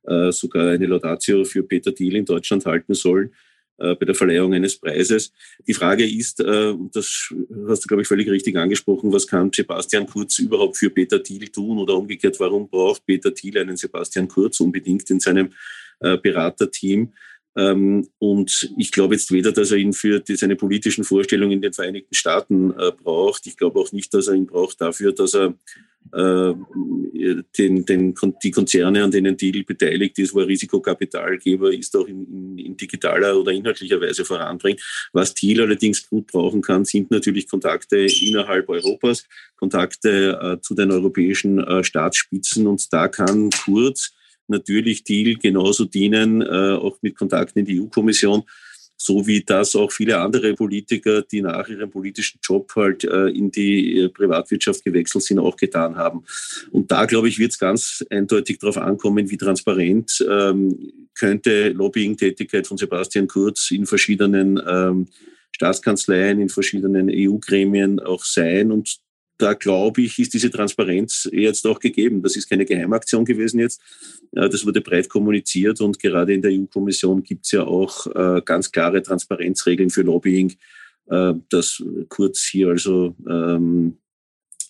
äh, 0.07 0.31
sogar 0.31 0.69
eine 0.71 0.85
Laudatio 0.85 1.43
für 1.43 1.63
Peter 1.63 1.93
Thiel 1.93 2.15
in 2.15 2.25
Deutschland 2.25 2.65
halten 2.65 2.93
sollen 2.93 3.31
äh, 3.77 3.95
bei 3.95 4.05
der 4.05 4.15
Verleihung 4.15 4.53
eines 4.53 4.77
Preises. 4.77 5.31
Die 5.67 5.73
Frage 5.73 6.05
ist, 6.05 6.39
äh, 6.39 6.69
und 6.69 6.95
das 6.95 7.33
hast 7.67 7.83
du, 7.83 7.87
glaube 7.87 8.01
ich, 8.01 8.07
völlig 8.07 8.29
richtig 8.29 8.55
angesprochen, 8.55 9.11
was 9.11 9.27
kann 9.27 9.51
Sebastian 9.53 10.05
Kurz 10.05 10.39
überhaupt 10.39 10.77
für 10.77 10.89
Peter 10.89 11.21
Thiel 11.21 11.47
tun 11.49 11.77
oder 11.77 11.95
umgekehrt, 11.95 12.39
warum 12.39 12.69
braucht 12.69 13.05
Peter 13.05 13.33
Thiel 13.33 13.57
einen 13.57 13.77
Sebastian 13.77 14.27
Kurz 14.27 14.59
unbedingt 14.59 15.09
in 15.09 15.19
seinem 15.19 15.49
Beraterteam? 15.99 17.13
Ähm, 17.57 18.09
und 18.19 18.69
ich 18.77 18.91
glaube 18.91 19.15
jetzt 19.15 19.31
weder, 19.31 19.53
dass 19.53 19.71
er 19.71 19.77
ihn 19.77 19.93
für 19.93 20.21
seine 20.27 20.57
politischen 20.57 21.05
Vorstellungen 21.05 21.53
in 21.53 21.61
den 21.61 21.71
Vereinigten 21.71 22.13
Staaten 22.13 22.73
braucht. 23.01 23.47
Ich 23.47 23.55
glaube 23.55 23.79
auch 23.79 23.93
nicht, 23.93 24.13
dass 24.13 24.27
er 24.27 24.33
ihn 24.33 24.45
braucht 24.45 24.81
dafür, 24.81 25.13
dass 25.13 25.35
er 25.35 25.45
äh, 25.47 25.53
den, 26.13 27.85
den, 27.85 28.13
die 28.43 28.51
Konzerne, 28.51 29.03
an 29.03 29.11
denen 29.11 29.35
Deal 29.35 29.63
beteiligt 29.63 30.19
ist, 30.19 30.33
wo 30.33 30.39
er 30.39 30.47
Risikokapitalgeber 30.47 31.73
ist, 31.73 31.95
auch 31.95 32.07
in, 32.07 32.25
in, 32.25 32.57
in, 32.57 32.77
digitaler 32.77 33.37
oder 33.37 33.51
inhaltlicher 33.51 33.99
Weise 33.99 34.23
voranbringt. 34.23 34.81
Was 35.13 35.33
Thiel 35.33 35.61
allerdings 35.61 36.07
gut 36.07 36.27
brauchen 36.27 36.61
kann, 36.61 36.85
sind 36.85 37.11
natürlich 37.11 37.49
Kontakte 37.49 38.07
innerhalb 38.21 38.69
Europas, 38.69 39.27
Kontakte 39.57 40.39
äh, 40.41 40.61
zu 40.61 40.75
den 40.75 40.91
europäischen 40.91 41.59
äh, 41.59 41.83
Staatsspitzen 41.83 42.67
und 42.67 42.93
da 42.93 43.07
kann 43.07 43.49
Kurz 43.65 44.13
natürlich 44.47 45.03
Thiel 45.03 45.37
genauso 45.37 45.85
dienen, 45.85 46.41
äh, 46.41 46.73
auch 46.73 46.97
mit 47.01 47.17
Kontakten 47.17 47.59
in 47.59 47.65
die 47.65 47.81
EU-Kommission, 47.81 48.43
so 48.97 49.27
wie 49.27 49.43
das 49.43 49.75
auch 49.75 49.91
viele 49.91 50.19
andere 50.19 50.53
Politiker, 50.53 51.21
die 51.21 51.41
nach 51.41 51.67
ihrem 51.67 51.91
politischen 51.91 52.39
Job 52.41 52.71
halt 52.75 53.03
äh, 53.03 53.27
in 53.27 53.51
die 53.51 53.99
äh, 53.99 54.09
Privatwirtschaft 54.09 54.83
gewechselt 54.83 55.23
sind, 55.23 55.39
auch 55.39 55.57
getan 55.57 55.95
haben. 55.95 56.23
Und 56.71 56.91
da, 56.91 57.05
glaube 57.05 57.27
ich, 57.27 57.37
wird 57.37 57.51
es 57.51 57.59
ganz 57.59 58.03
eindeutig 58.09 58.59
darauf 58.59 58.77
ankommen, 58.77 59.29
wie 59.29 59.37
transparent 59.37 60.25
ähm, 60.29 60.91
könnte 61.13 61.69
Lobbying-Tätigkeit 61.69 62.67
von 62.67 62.77
Sebastian 62.77 63.27
Kurz 63.27 63.71
in 63.71 63.85
verschiedenen 63.85 64.61
ähm, 64.67 65.07
Staatskanzleien, 65.51 66.41
in 66.41 66.49
verschiedenen 66.49 67.09
EU-Gremien 67.09 67.99
auch 67.99 68.23
sein. 68.23 68.71
Und 68.71 68.97
da 69.37 69.53
glaube 69.53 70.01
ich, 70.01 70.17
ist 70.19 70.33
diese 70.33 70.49
Transparenz 70.49 71.29
jetzt 71.31 71.65
auch 71.67 71.79
gegeben. 71.79 72.21
Das 72.21 72.35
ist 72.35 72.49
keine 72.49 72.65
Geheimaktion 72.65 73.25
gewesen 73.25 73.59
jetzt. 73.59 73.81
Das 74.31 74.65
wurde 74.65 74.81
breit 74.81 75.09
kommuniziert 75.09 75.81
und 75.81 75.99
gerade 75.99 76.33
in 76.33 76.41
der 76.41 76.51
EU-Kommission 76.51 77.23
gibt 77.23 77.45
es 77.45 77.51
ja 77.51 77.63
auch 77.63 78.07
äh, 78.07 78.41
ganz 78.43 78.71
klare 78.71 79.01
Transparenzregeln 79.01 79.89
für 79.89 80.03
Lobbying, 80.03 80.55
äh, 81.07 81.33
dass 81.49 81.83
Kurz 82.09 82.43
hier 82.43 82.69
also 82.69 83.15
ähm, 83.29 83.97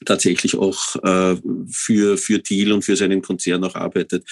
tatsächlich 0.03 0.55
auch 0.55 0.95
äh, 1.03 1.37
für, 1.69 2.17
für 2.17 2.43
Thiel 2.43 2.73
und 2.73 2.83
für 2.83 2.95
seinen 2.95 3.21
Konzern 3.21 3.63
auch 3.63 3.75
arbeitet. 3.75 4.25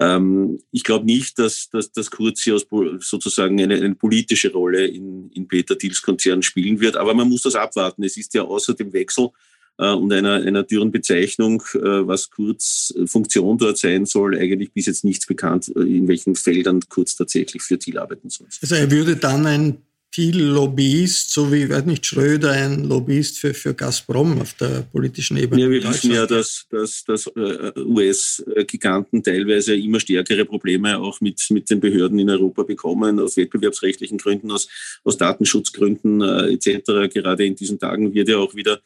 Ähm, 0.00 0.58
ich 0.70 0.84
glaube 0.84 1.04
nicht, 1.04 1.38
dass, 1.38 1.68
dass, 1.70 1.92
dass 1.92 2.10
Kurz 2.10 2.42
hier 2.42 2.58
sozusagen 3.00 3.60
eine, 3.60 3.74
eine 3.74 3.94
politische 3.94 4.52
Rolle 4.52 4.86
in, 4.86 5.30
in 5.30 5.48
Peter 5.48 5.76
Thiels 5.76 6.02
Konzern 6.02 6.42
spielen 6.42 6.80
wird, 6.80 6.96
aber 6.96 7.14
man 7.14 7.28
muss 7.28 7.42
das 7.42 7.56
abwarten. 7.56 8.04
Es 8.04 8.16
ist 8.16 8.32
ja 8.34 8.42
außer 8.42 8.74
dem 8.74 8.92
Wechsel 8.92 9.26
äh, 9.26 9.51
und 9.90 10.12
einer, 10.12 10.34
einer 10.34 10.62
dürren 10.62 10.92
Bezeichnung, 10.92 11.62
äh, 11.74 11.78
was 11.80 12.30
Kurz 12.30 12.94
Funktion 13.06 13.58
dort 13.58 13.78
sein 13.78 14.06
soll, 14.06 14.38
eigentlich 14.38 14.72
bis 14.72 14.86
jetzt 14.86 15.04
nichts 15.04 15.26
bekannt, 15.26 15.72
äh, 15.74 15.80
in 15.80 16.08
welchen 16.08 16.36
Feldern 16.36 16.80
Kurz 16.88 17.16
tatsächlich 17.16 17.62
für 17.62 17.78
Thiel 17.78 17.98
arbeiten 17.98 18.30
soll. 18.30 18.46
Also 18.60 18.74
er 18.74 18.90
würde 18.90 19.16
dann 19.16 19.46
ein 19.46 19.78
Thiel-Lobbyist, 20.12 21.32
so 21.32 21.50
wie, 21.50 21.70
weiß 21.70 21.86
nicht, 21.86 22.04
Schröder 22.04 22.50
ein 22.50 22.84
Lobbyist 22.84 23.38
für, 23.38 23.54
für 23.54 23.72
Gazprom 23.72 24.42
auf 24.42 24.52
der 24.54 24.82
politischen 24.92 25.38
Ebene. 25.38 25.62
Ja, 25.62 25.70
wir 25.70 25.82
wissen 25.82 26.12
ja, 26.12 26.26
dass, 26.26 26.66
dass, 26.68 27.02
dass 27.04 27.32
US-Giganten 27.34 29.22
teilweise 29.22 29.74
immer 29.74 30.00
stärkere 30.00 30.44
Probleme 30.44 30.98
auch 30.98 31.22
mit, 31.22 31.40
mit 31.48 31.70
den 31.70 31.80
Behörden 31.80 32.18
in 32.18 32.28
Europa 32.28 32.62
bekommen, 32.62 33.20
aus 33.20 33.38
wettbewerbsrechtlichen 33.38 34.18
Gründen, 34.18 34.50
aus, 34.50 34.68
aus 35.02 35.16
Datenschutzgründen 35.16 36.20
äh, 36.20 36.52
etc. 36.52 37.10
Gerade 37.10 37.46
in 37.46 37.56
diesen 37.56 37.78
Tagen 37.78 38.12
wird 38.12 38.28
ja 38.28 38.36
auch 38.36 38.54
wieder 38.54 38.82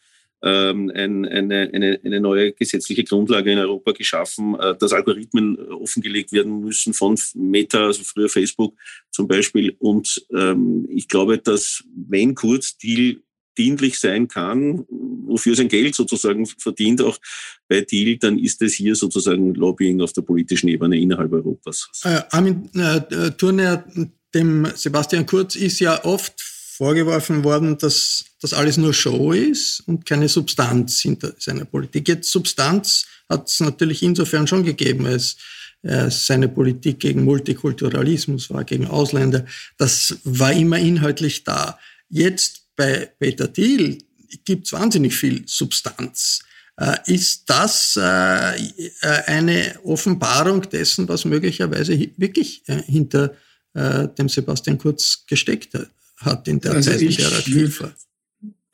ähm, 0.46 0.92
ein, 0.94 1.26
eine, 1.26 1.70
eine, 1.72 2.00
eine 2.04 2.20
neue 2.20 2.52
gesetzliche 2.52 3.02
Grundlage 3.02 3.50
in 3.50 3.58
Europa 3.58 3.90
geschaffen, 3.90 4.54
äh, 4.54 4.76
dass 4.76 4.92
Algorithmen 4.92 5.58
offengelegt 5.72 6.30
werden 6.30 6.60
müssen 6.60 6.94
von 6.94 7.18
Meta, 7.34 7.86
also 7.86 8.04
früher 8.04 8.28
Facebook 8.28 8.74
zum 9.10 9.26
Beispiel. 9.26 9.74
Und 9.80 10.24
ähm, 10.32 10.86
ich 10.88 11.08
glaube, 11.08 11.38
dass 11.38 11.82
wenn 11.94 12.36
Kurzdeal 12.36 13.16
dienlich 13.58 13.98
sein 13.98 14.28
kann, 14.28 14.84
wofür 14.88 15.56
sein 15.56 15.68
Geld 15.68 15.94
sozusagen 15.94 16.46
verdient, 16.46 17.02
auch 17.02 17.18
bei 17.68 17.80
Deal, 17.80 18.16
dann 18.18 18.38
ist 18.38 18.62
es 18.62 18.74
hier 18.74 18.94
sozusagen 18.94 19.54
Lobbying 19.54 20.00
auf 20.00 20.12
der 20.12 20.22
politischen 20.22 20.68
Ebene 20.68 21.00
innerhalb 21.00 21.32
Europas. 21.32 21.90
Äh, 22.04 22.20
Armin 22.30 22.70
äh, 22.74 23.30
Turner, 23.32 23.84
dem 24.34 24.66
Sebastian 24.74 25.26
Kurz 25.26 25.56
ist 25.56 25.80
ja 25.80 26.04
oft 26.04 26.55
vorgeworfen 26.76 27.42
worden, 27.42 27.78
dass 27.78 28.24
das 28.40 28.52
alles 28.52 28.76
nur 28.76 28.92
Show 28.92 29.32
ist 29.32 29.82
und 29.86 30.04
keine 30.04 30.28
Substanz 30.28 31.00
hinter 31.00 31.34
seiner 31.38 31.64
Politik. 31.64 32.08
Jetzt 32.08 32.30
Substanz 32.30 33.06
hat 33.28 33.48
es 33.48 33.60
natürlich 33.60 34.02
insofern 34.02 34.46
schon 34.46 34.64
gegeben, 34.64 35.06
als 35.06 35.36
äh, 35.82 36.10
seine 36.10 36.48
Politik 36.48 37.00
gegen 37.00 37.24
Multikulturalismus 37.24 38.50
war, 38.50 38.64
gegen 38.64 38.86
Ausländer. 38.86 39.46
Das 39.78 40.18
war 40.24 40.52
immer 40.52 40.78
inhaltlich 40.78 41.44
da. 41.44 41.78
Jetzt 42.10 42.62
bei 42.76 43.10
Peter 43.18 43.52
Thiel 43.52 43.98
gibt 44.44 44.66
es 44.66 44.72
wahnsinnig 44.72 45.14
viel 45.14 45.44
Substanz. 45.46 46.42
Äh, 46.78 46.96
ist 47.06 47.44
das 47.46 47.96
äh, 47.96 48.56
äh, 48.56 49.22
eine 49.26 49.78
Offenbarung 49.84 50.62
dessen, 50.68 51.08
was 51.08 51.24
möglicherweise 51.24 51.98
wirklich 52.16 52.62
äh, 52.66 52.82
hinter 52.82 53.34
dem 53.78 54.30
Sebastian 54.30 54.78
Kurz 54.78 55.26
gesteckt 55.26 55.74
hat? 55.74 55.90
Hat 56.16 56.48
in 56.48 56.60
der 56.60 56.72
also 56.72 56.90
Zeit, 56.90 57.02
in 57.02 57.10
der 57.10 57.26
er 57.26 57.38
aktiv 57.38 57.80
war. 57.80 57.94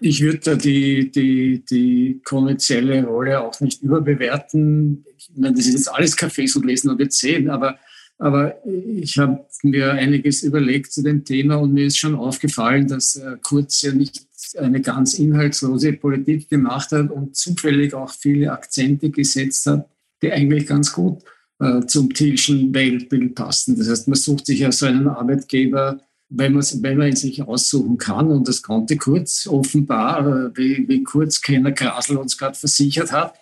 Ich 0.05 0.21
würde 0.21 0.39
da 0.39 0.55
die, 0.57 1.13
die, 1.13 1.65
die 1.65 2.21
kommerzielle 2.25 3.05
Rolle 3.05 3.41
auch 3.41 3.61
nicht 3.61 3.83
überbewerten. 3.83 5.05
Ich 5.17 5.31
meine, 5.37 5.55
das 5.55 5.67
ist 5.67 5.75
jetzt 5.75 5.93
alles 5.95 6.19
Cafés 6.19 6.57
und 6.57 6.67
Lesen 6.67 6.91
und 6.91 7.01
Erzählen, 7.01 7.49
aber, 7.51 7.79
aber 8.19 8.57
ich 8.67 9.17
habe 9.19 9.47
mir 9.63 9.93
einiges 9.93 10.43
überlegt 10.43 10.93
zu 10.93 11.03
dem 11.03 11.25
Thema 11.25 11.55
und 11.55 11.73
mir 11.73 11.87
ist 11.87 11.99
schon 11.99 12.17
aufgefallen, 12.17 12.89
dass 12.89 13.15
äh, 13.15 13.37
Kurz 13.43 13.83
ja 13.83 13.93
nicht 13.93 14.27
eine 14.59 14.81
ganz 14.81 15.15
inhaltslose 15.15 15.93
Politik 15.93 16.49
gemacht 16.49 16.91
hat 16.91 17.11
und 17.11 17.37
zufällig 17.37 17.95
auch 17.95 18.11
viele 18.11 18.51
Akzente 18.51 19.11
gesetzt 19.11 19.67
hat, 19.67 19.89
die 20.21 20.33
eigentlich 20.33 20.67
ganz 20.67 20.93
gut 20.93 21.23
äh, 21.61 21.87
zum 21.87 22.13
Thielschen 22.13 22.75
Weltbild 22.75 23.37
passen. 23.37 23.79
Das 23.79 23.89
heißt, 23.89 24.09
man 24.09 24.17
sucht 24.17 24.47
sich 24.47 24.61
ja 24.61 24.73
so 24.73 24.87
einen 24.87 25.07
Arbeitgeber, 25.07 26.01
wenn 26.35 26.53
man, 26.55 26.65
wenn 26.81 26.99
man 26.99 27.09
ihn 27.09 27.17
sich 27.17 27.43
aussuchen 27.43 27.99
kann. 27.99 28.31
Und 28.31 28.49
das 28.49 28.63
konnte 28.63 28.97
Kurz 28.97 29.47
offenbar, 29.47 30.27
äh, 30.27 30.57
wie, 30.57 30.89
wie 30.89 31.03
Kurz 31.03 31.41
Kenner 31.41 31.73
Grasel 31.73 32.17
uns 32.17 32.39
gerade 32.39 32.59
versichert 32.59 33.13
hat, 33.13 33.35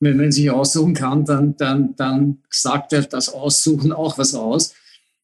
wenn 0.00 0.16
man 0.16 0.26
ihn 0.26 0.32
sich 0.32 0.50
aussuchen 0.50 0.94
kann, 0.94 1.24
dann, 1.24 1.56
dann, 1.56 1.94
dann 1.96 2.38
sagt 2.50 2.92
er 2.92 3.02
das 3.02 3.28
Aussuchen 3.28 3.92
auch 3.92 4.18
was 4.18 4.34
aus. 4.34 4.74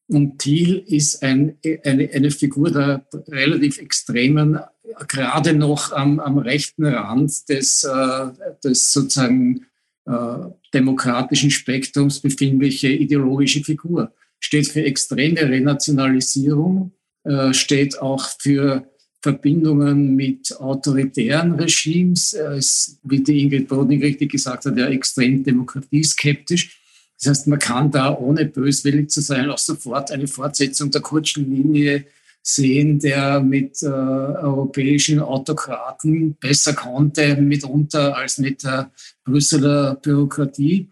Und 0.07 0.37
Thiel 0.39 0.83
ist 0.85 1.23
ein, 1.23 1.57
eine, 1.83 2.09
eine 2.13 2.29
Figur 2.29 2.71
der 2.71 3.07
relativ 3.27 3.79
extremen, 3.79 4.59
gerade 5.07 5.53
noch 5.53 5.91
am, 5.91 6.19
am 6.19 6.37
rechten 6.37 6.85
Rand 6.85 7.49
des, 7.49 7.83
äh, 7.83 8.27
des 8.63 8.93
sozusagen 8.93 9.65
äh, 10.05 10.37
demokratischen 10.73 11.49
Spektrums 11.49 12.19
befindliche 12.19 12.89
ideologische 12.89 13.63
Figur. 13.63 14.13
Steht 14.39 14.67
für 14.67 14.83
extreme 14.83 15.41
Renationalisierung, 15.41 16.91
äh, 17.25 17.53
steht 17.53 17.99
auch 18.01 18.29
für 18.39 18.87
Verbindungen 19.21 20.15
mit 20.15 20.55
autoritären 20.59 21.53
Regimes. 21.53 22.33
Er 22.33 22.53
ist, 22.53 22.99
wie 23.03 23.23
die 23.23 23.41
Ingrid 23.41 23.67
Broding 23.67 23.99
richtig 23.99 24.31
gesagt 24.31 24.65
hat, 24.65 24.77
ja 24.77 24.87
extrem 24.87 25.43
demokratieskeptisch. 25.43 26.79
Das 27.17 27.29
heißt, 27.29 27.47
man 27.47 27.57
kann 27.57 27.89
da, 27.89 28.15
ohne 28.15 28.45
böswillig 28.45 29.09
zu 29.09 29.21
sein, 29.21 29.49
auch 29.49 29.57
sofort 29.57 30.11
eine 30.11 30.27
Fortsetzung 30.27 30.91
der 30.91 31.01
kurzen 31.01 31.49
Linie 31.49 32.05
sehen, 32.43 32.99
der 32.99 33.39
mit 33.39 33.81
äh, 33.81 33.87
europäischen 33.87 35.19
Autokraten 35.19 36.35
besser 36.35 36.73
konnte, 36.73 37.35
mitunter 37.37 38.15
als 38.15 38.37
mit 38.37 38.63
der 38.63 38.91
Brüsseler 39.23 39.95
Bürokratie. 39.95 40.89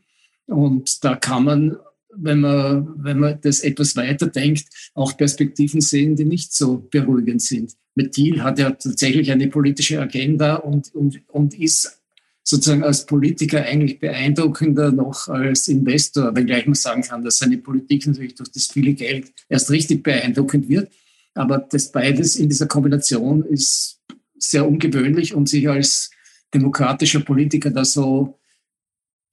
Und 0.47 1.03
da 1.03 1.15
kann 1.15 1.43
man 1.43 1.77
wenn 2.15 2.41
man, 2.41 2.93
wenn 2.97 3.19
man 3.19 3.39
das 3.41 3.61
etwas 3.61 3.95
weiter 3.95 4.27
denkt, 4.27 4.65
auch 4.93 5.17
Perspektiven 5.17 5.81
sehen, 5.81 6.15
die 6.15 6.25
nicht 6.25 6.53
so 6.53 6.87
beruhigend 6.89 7.41
sind. 7.41 7.73
Thiel 8.11 8.41
hat 8.41 8.59
er 8.59 8.77
tatsächlich 8.77 9.31
eine 9.31 9.47
politische 9.47 10.01
Agenda 10.01 10.55
und, 10.55 10.93
und, 10.95 11.21
und 11.29 11.59
ist 11.59 12.01
sozusagen 12.43 12.83
als 12.83 13.05
Politiker 13.05 13.63
eigentlich 13.63 13.99
beeindruckender 13.99 14.91
noch 14.91 15.27
als 15.27 15.67
Investor, 15.67 16.35
wenngleich 16.35 16.65
man 16.65 16.75
sagen 16.75 17.01
kann, 17.01 17.23
dass 17.23 17.37
seine 17.37 17.57
Politik 17.57 18.05
natürlich 18.05 18.35
durch 18.35 18.51
das 18.51 18.67
viele 18.67 18.93
Geld 18.93 19.31
erst 19.47 19.71
richtig 19.71 20.03
beeindruckend 20.03 20.67
wird. 20.67 20.91
Aber 21.35 21.57
das 21.57 21.91
beides 21.91 22.35
in 22.35 22.49
dieser 22.49 22.67
Kombination 22.67 23.43
ist 23.43 24.01
sehr 24.37 24.67
ungewöhnlich 24.67 25.33
und 25.33 25.47
sich 25.47 25.69
als 25.69 26.11
demokratischer 26.53 27.21
Politiker 27.21 27.71
da 27.71 27.85
so 27.85 28.39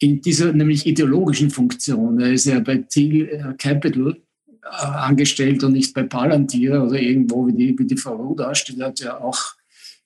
in 0.01 0.21
dieser 0.21 0.53
nämlich 0.53 0.87
ideologischen 0.87 1.51
Funktion. 1.51 2.19
Er 2.21 2.33
ist 2.33 2.47
ja 2.47 2.59
bei 2.61 2.79
Thiel 2.79 3.29
äh, 3.29 3.55
Capital 3.57 4.17
äh, 4.63 4.87
angestellt 4.87 5.63
und 5.63 5.75
nicht 5.75 5.95
bei 5.95 6.03
Palantir 6.03 6.83
oder 6.83 6.99
irgendwo 6.99 7.47
wie 7.47 7.53
die, 7.53 7.79
wie 7.79 7.87
die 7.87 7.97
Frau 7.97 8.17
Rudasch, 8.17 8.65
die 8.65 8.83
hat 8.83 8.99
ja 9.01 9.21
auch 9.21 9.55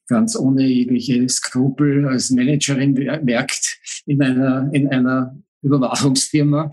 ganz 0.06 0.36
ohne 0.36 0.66
jegliche 0.66 1.26
Skrupel 1.28 2.06
als 2.06 2.30
Managerin 2.30 2.96
werkt 2.96 3.78
in 4.04 4.20
einer, 4.20 4.68
in 4.72 4.88
einer 4.88 5.36
Überwachungsfirma 5.62 6.70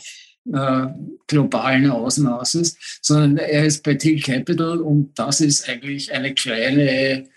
äh, 0.51 0.87
globalen 1.27 1.89
Ausmaßes, 1.89 2.99
sondern 3.01 3.37
er 3.37 3.65
ist 3.65 3.83
bei 3.83 3.93
Thiel 3.93 4.19
Capital 4.19 4.81
und 4.81 5.17
das 5.17 5.39
ist 5.41 5.69
eigentlich 5.69 6.11
eine 6.11 6.33
kleine 6.33 7.29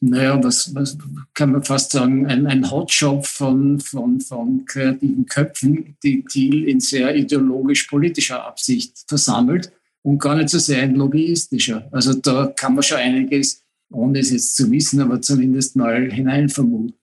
naja, 0.00 0.42
was, 0.42 0.74
was 0.74 0.96
kann 1.34 1.52
man 1.52 1.62
fast 1.62 1.92
sagen, 1.92 2.26
ein, 2.26 2.46
ein 2.46 2.70
Hotshop 2.70 3.26
von, 3.26 3.78
von, 3.78 4.20
von 4.20 4.64
kreativen 4.64 5.26
Köpfen, 5.26 5.96
die 6.02 6.24
Thiel 6.24 6.68
in 6.68 6.80
sehr 6.80 7.14
ideologisch-politischer 7.14 8.44
Absicht 8.44 9.04
versammelt 9.06 9.70
und 10.02 10.18
gar 10.18 10.36
nicht 10.36 10.48
so 10.48 10.58
sehr 10.58 10.82
ein 10.82 10.94
lobbyistischer. 10.94 11.88
Also 11.92 12.14
da 12.14 12.46
kann 12.56 12.74
man 12.74 12.82
schon 12.82 12.98
einiges, 12.98 13.62
ohne 13.90 14.20
es 14.20 14.30
jetzt 14.30 14.56
zu 14.56 14.70
wissen, 14.70 15.00
aber 15.00 15.20
zumindest 15.20 15.76
mal 15.76 16.10
hineinvermuten. 16.10 16.94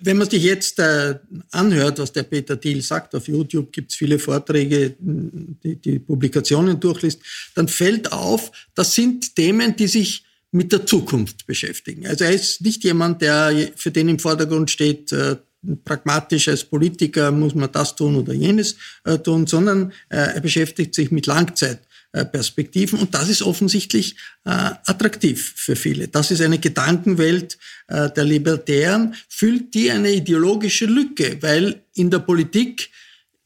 Wenn 0.00 0.16
man 0.16 0.30
sich 0.30 0.42
jetzt 0.42 0.78
äh, 0.78 1.18
anhört, 1.50 1.98
was 1.98 2.12
der 2.12 2.22
Peter 2.22 2.58
Thiel 2.58 2.80
sagt, 2.80 3.14
auf 3.14 3.28
YouTube 3.28 3.70
gibt 3.70 3.90
es 3.90 3.96
viele 3.96 4.18
Vorträge, 4.18 4.94
die, 4.98 5.76
die 5.76 5.98
Publikationen 5.98 6.80
durchliest, 6.80 7.20
dann 7.54 7.68
fällt 7.68 8.10
auf, 8.10 8.50
das 8.74 8.94
sind 8.94 9.36
Themen, 9.36 9.76
die 9.76 9.88
sich 9.88 10.23
mit 10.54 10.70
der 10.70 10.86
Zukunft 10.86 11.46
beschäftigen. 11.48 12.06
Also 12.06 12.24
er 12.24 12.30
ist 12.30 12.60
nicht 12.60 12.84
jemand, 12.84 13.20
der 13.22 13.72
für 13.74 13.90
den 13.90 14.08
im 14.08 14.20
Vordergrund 14.20 14.70
steht, 14.70 15.10
äh, 15.10 15.36
pragmatisch 15.84 16.46
als 16.46 16.64
Politiker 16.64 17.32
muss 17.32 17.56
man 17.56 17.72
das 17.72 17.96
tun 17.96 18.14
oder 18.14 18.32
jenes 18.32 18.76
äh, 19.02 19.18
tun, 19.18 19.48
sondern 19.48 19.90
äh, 20.10 20.34
er 20.34 20.40
beschäftigt 20.40 20.94
sich 20.94 21.10
mit 21.10 21.26
Langzeitperspektiven 21.26 23.00
und 23.00 23.14
das 23.14 23.28
ist 23.28 23.42
offensichtlich 23.42 24.16
attraktiv 24.44 25.54
für 25.56 25.74
viele. 25.74 26.06
Das 26.06 26.30
ist 26.30 26.40
eine 26.40 26.58
Gedankenwelt 26.58 27.58
der 27.88 28.24
Libertären, 28.24 29.14
füllt 29.28 29.74
die 29.74 29.90
eine 29.90 30.12
ideologische 30.12 30.84
Lücke, 30.86 31.38
weil 31.40 31.82
in 31.94 32.10
der 32.10 32.20
Politik 32.20 32.90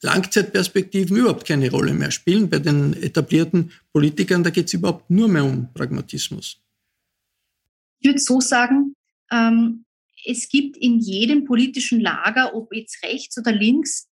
Langzeitperspektiven 0.02 1.16
überhaupt 1.16 1.46
keine 1.46 1.70
Rolle 1.70 1.94
mehr 1.94 2.10
spielen. 2.10 2.50
Bei 2.50 2.58
den 2.58 3.00
etablierten 3.00 3.70
Politikern, 3.92 4.42
da 4.42 4.50
geht 4.50 4.66
es 4.66 4.74
überhaupt 4.74 5.08
nur 5.08 5.28
mehr 5.28 5.44
um 5.44 5.72
Pragmatismus. 5.72 6.58
Ich 8.00 8.08
würde 8.08 8.20
so 8.20 8.40
sagen, 8.40 8.94
ähm, 9.30 9.84
es 10.24 10.48
gibt 10.48 10.76
in 10.76 10.98
jedem 10.98 11.44
politischen 11.44 12.00
Lager, 12.00 12.54
ob 12.54 12.74
jetzt 12.74 13.02
rechts 13.02 13.38
oder 13.38 13.52
links, 13.52 14.08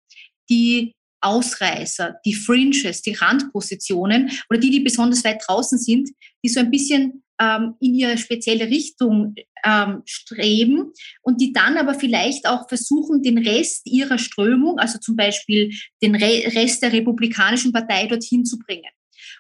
die 0.49 0.95
Ausreißer, 1.21 2.17
die 2.25 2.35
Fringes, 2.35 3.03
die 3.03 3.15
Randpositionen 3.15 4.31
oder 4.49 4.61
die, 4.61 4.71
die 4.71 4.81
besonders 4.81 5.25
weit 5.25 5.43
draußen 5.47 5.79
sind, 5.79 6.11
die 6.45 6.49
so 6.49 6.61
ein 6.61 6.71
bisschen 6.71 7.25
ähm, 7.41 7.75
in 7.81 7.95
ihre 7.95 8.17
spezielle 8.17 8.67
Richtung 8.67 9.35
ähm, 9.65 10.03
streben 10.05 10.93
und 11.23 11.41
die 11.41 11.53
dann 11.53 11.77
aber 11.77 11.95
vielleicht 11.95 12.47
auch 12.47 12.69
versuchen, 12.69 13.23
den 13.23 13.39
Rest 13.39 13.87
ihrer 13.87 14.19
Strömung, 14.19 14.79
also 14.79 14.99
zum 14.99 15.17
Beispiel 15.17 15.73
den 16.03 16.15
Re 16.15 16.55
Rest 16.55 16.83
der 16.83 16.93
Republikanischen 16.93 17.73
Partei 17.73 18.07
dorthin 18.07 18.45
zu 18.45 18.59
bringen. 18.59 18.91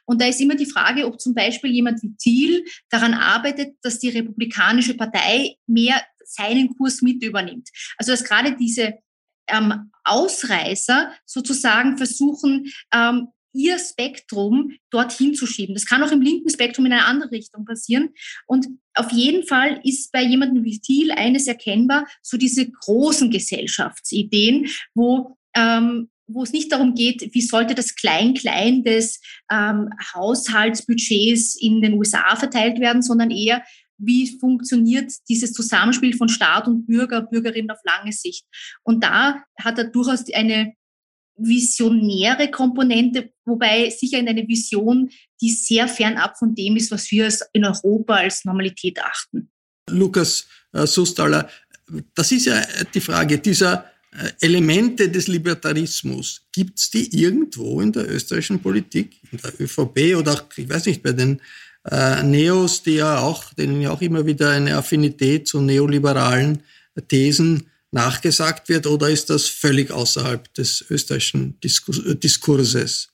Und 0.06 0.20
da 0.20 0.26
ist 0.26 0.40
immer 0.40 0.54
die 0.54 0.66
Frage, 0.66 1.06
ob 1.06 1.20
zum 1.20 1.34
Beispiel 1.34 1.70
jemand 1.70 2.02
wie 2.02 2.14
Thiel 2.16 2.64
daran 2.88 3.14
arbeitet, 3.14 3.76
dass 3.82 3.98
die 3.98 4.08
Republikanische 4.08 4.94
Partei 4.94 5.56
mehr 5.66 6.00
seinen 6.24 6.74
Kurs 6.76 7.02
mit 7.02 7.22
übernimmt. 7.22 7.68
Also 7.98 8.12
dass 8.12 8.24
gerade 8.24 8.56
diese 8.56 8.94
ähm, 9.48 9.90
Ausreißer 10.04 11.12
sozusagen 11.24 11.96
versuchen, 11.98 12.72
ähm, 12.92 13.28
ihr 13.56 13.78
Spektrum 13.78 14.72
dorthin 14.90 15.34
zu 15.34 15.46
schieben. 15.46 15.74
Das 15.74 15.86
kann 15.86 16.02
auch 16.02 16.12
im 16.12 16.20
linken 16.20 16.50
Spektrum 16.50 16.86
in 16.86 16.92
eine 16.92 17.06
andere 17.06 17.30
Richtung 17.30 17.64
passieren. 17.64 18.10
Und 18.46 18.66
auf 18.94 19.10
jeden 19.12 19.46
Fall 19.46 19.80
ist 19.82 20.12
bei 20.12 20.22
jemandem 20.22 20.62
wie 20.62 20.78
Thiel 20.78 21.10
eines 21.12 21.46
erkennbar, 21.46 22.06
so 22.22 22.36
diese 22.36 22.70
großen 22.70 23.30
Gesellschaftsideen, 23.30 24.68
wo 24.94 25.38
ähm, 25.54 26.10
wo 26.26 26.42
es 26.42 26.52
nicht 26.52 26.72
darum 26.72 26.94
geht, 26.94 27.34
wie 27.34 27.40
sollte 27.40 27.74
das 27.74 27.94
Klein-Klein 27.94 28.82
des 28.82 29.20
ähm, 29.50 29.90
Haushaltsbudgets 30.14 31.56
in 31.60 31.80
den 31.80 31.94
USA 31.94 32.36
verteilt 32.36 32.80
werden, 32.80 33.02
sondern 33.02 33.30
eher, 33.30 33.62
wie 33.98 34.38
funktioniert 34.38 35.12
dieses 35.28 35.52
Zusammenspiel 35.52 36.16
von 36.16 36.28
Staat 36.28 36.66
und 36.66 36.86
Bürger, 36.86 37.22
Bürgerinnen 37.22 37.70
auf 37.70 37.78
lange 37.84 38.12
Sicht. 38.12 38.44
Und 38.82 39.04
da 39.04 39.42
hat 39.58 39.78
er 39.78 39.84
durchaus 39.84 40.24
eine 40.34 40.74
visionäre 41.36 42.50
Komponente, 42.50 43.30
wobei 43.44 43.90
sicher 43.90 44.18
in 44.18 44.28
eine 44.28 44.48
Vision, 44.48 45.10
die 45.40 45.50
sehr 45.50 45.86
fernab 45.86 46.38
von 46.38 46.54
dem 46.54 46.76
ist, 46.76 46.90
was 46.90 47.10
wir 47.10 47.30
in 47.52 47.64
Europa 47.64 48.14
als 48.14 48.44
Normalität 48.44 48.98
achten. 49.02 49.50
Lukas 49.88 50.46
äh, 50.72 50.86
Sustaller, 50.86 51.48
das 52.14 52.32
ist 52.32 52.46
ja 52.46 52.60
die 52.94 53.00
Frage 53.00 53.38
dieser 53.38 53.90
Elemente 54.40 55.08
des 55.08 55.28
Libertarismus. 55.28 56.42
Gibt 56.52 56.78
es 56.78 56.90
die 56.90 57.20
irgendwo 57.20 57.80
in 57.80 57.92
der 57.92 58.08
österreichischen 58.10 58.60
Politik, 58.60 59.20
in 59.30 59.38
der 59.38 59.52
ÖVP 59.60 60.16
oder 60.16 60.32
auch, 60.34 60.44
ich 60.56 60.68
weiß 60.68 60.86
nicht, 60.86 61.02
bei 61.02 61.12
den 61.12 61.40
äh, 61.90 62.22
Neos, 62.22 62.82
die 62.82 62.96
ja 62.96 63.18
auch, 63.20 63.52
denen 63.54 63.80
ja 63.80 63.90
auch 63.90 64.00
immer 64.00 64.24
wieder 64.26 64.50
eine 64.50 64.76
Affinität 64.76 65.48
zu 65.48 65.60
neoliberalen 65.60 66.62
Thesen 67.08 67.70
nachgesagt 67.90 68.68
wird, 68.68 68.86
oder 68.86 69.08
ist 69.08 69.30
das 69.30 69.46
völlig 69.46 69.90
außerhalb 69.90 70.52
des 70.54 70.84
österreichischen 70.90 71.58
äh, 71.62 72.14
Diskurses? 72.16 73.08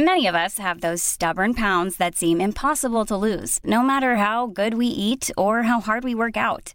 Many 0.00 0.28
of 0.28 0.34
us 0.36 0.58
have 0.58 0.80
those 0.80 1.02
stubborn 1.02 1.54
pounds 1.54 1.96
that 1.96 2.16
seem 2.16 2.40
impossible 2.40 3.04
to 3.06 3.16
lose, 3.16 3.58
no 3.64 3.82
matter 3.82 4.16
how 4.16 4.46
good 4.46 4.74
we 4.74 4.86
eat 4.86 5.32
or 5.36 5.64
how 5.64 5.80
hard 5.80 6.04
we 6.04 6.14
work 6.14 6.36
out. 6.36 6.74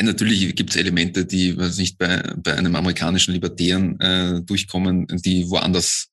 Natürlich 0.00 0.54
gibt 0.54 0.70
es 0.70 0.76
Elemente, 0.76 1.24
die 1.24 1.56
was 1.56 1.78
nicht 1.78 1.98
bei, 1.98 2.22
bei 2.36 2.54
einem 2.54 2.76
amerikanischen 2.76 3.32
Libertären 3.32 3.98
äh, 4.00 4.40
durchkommen, 4.42 5.06
die 5.24 5.48
woanders 5.50 6.10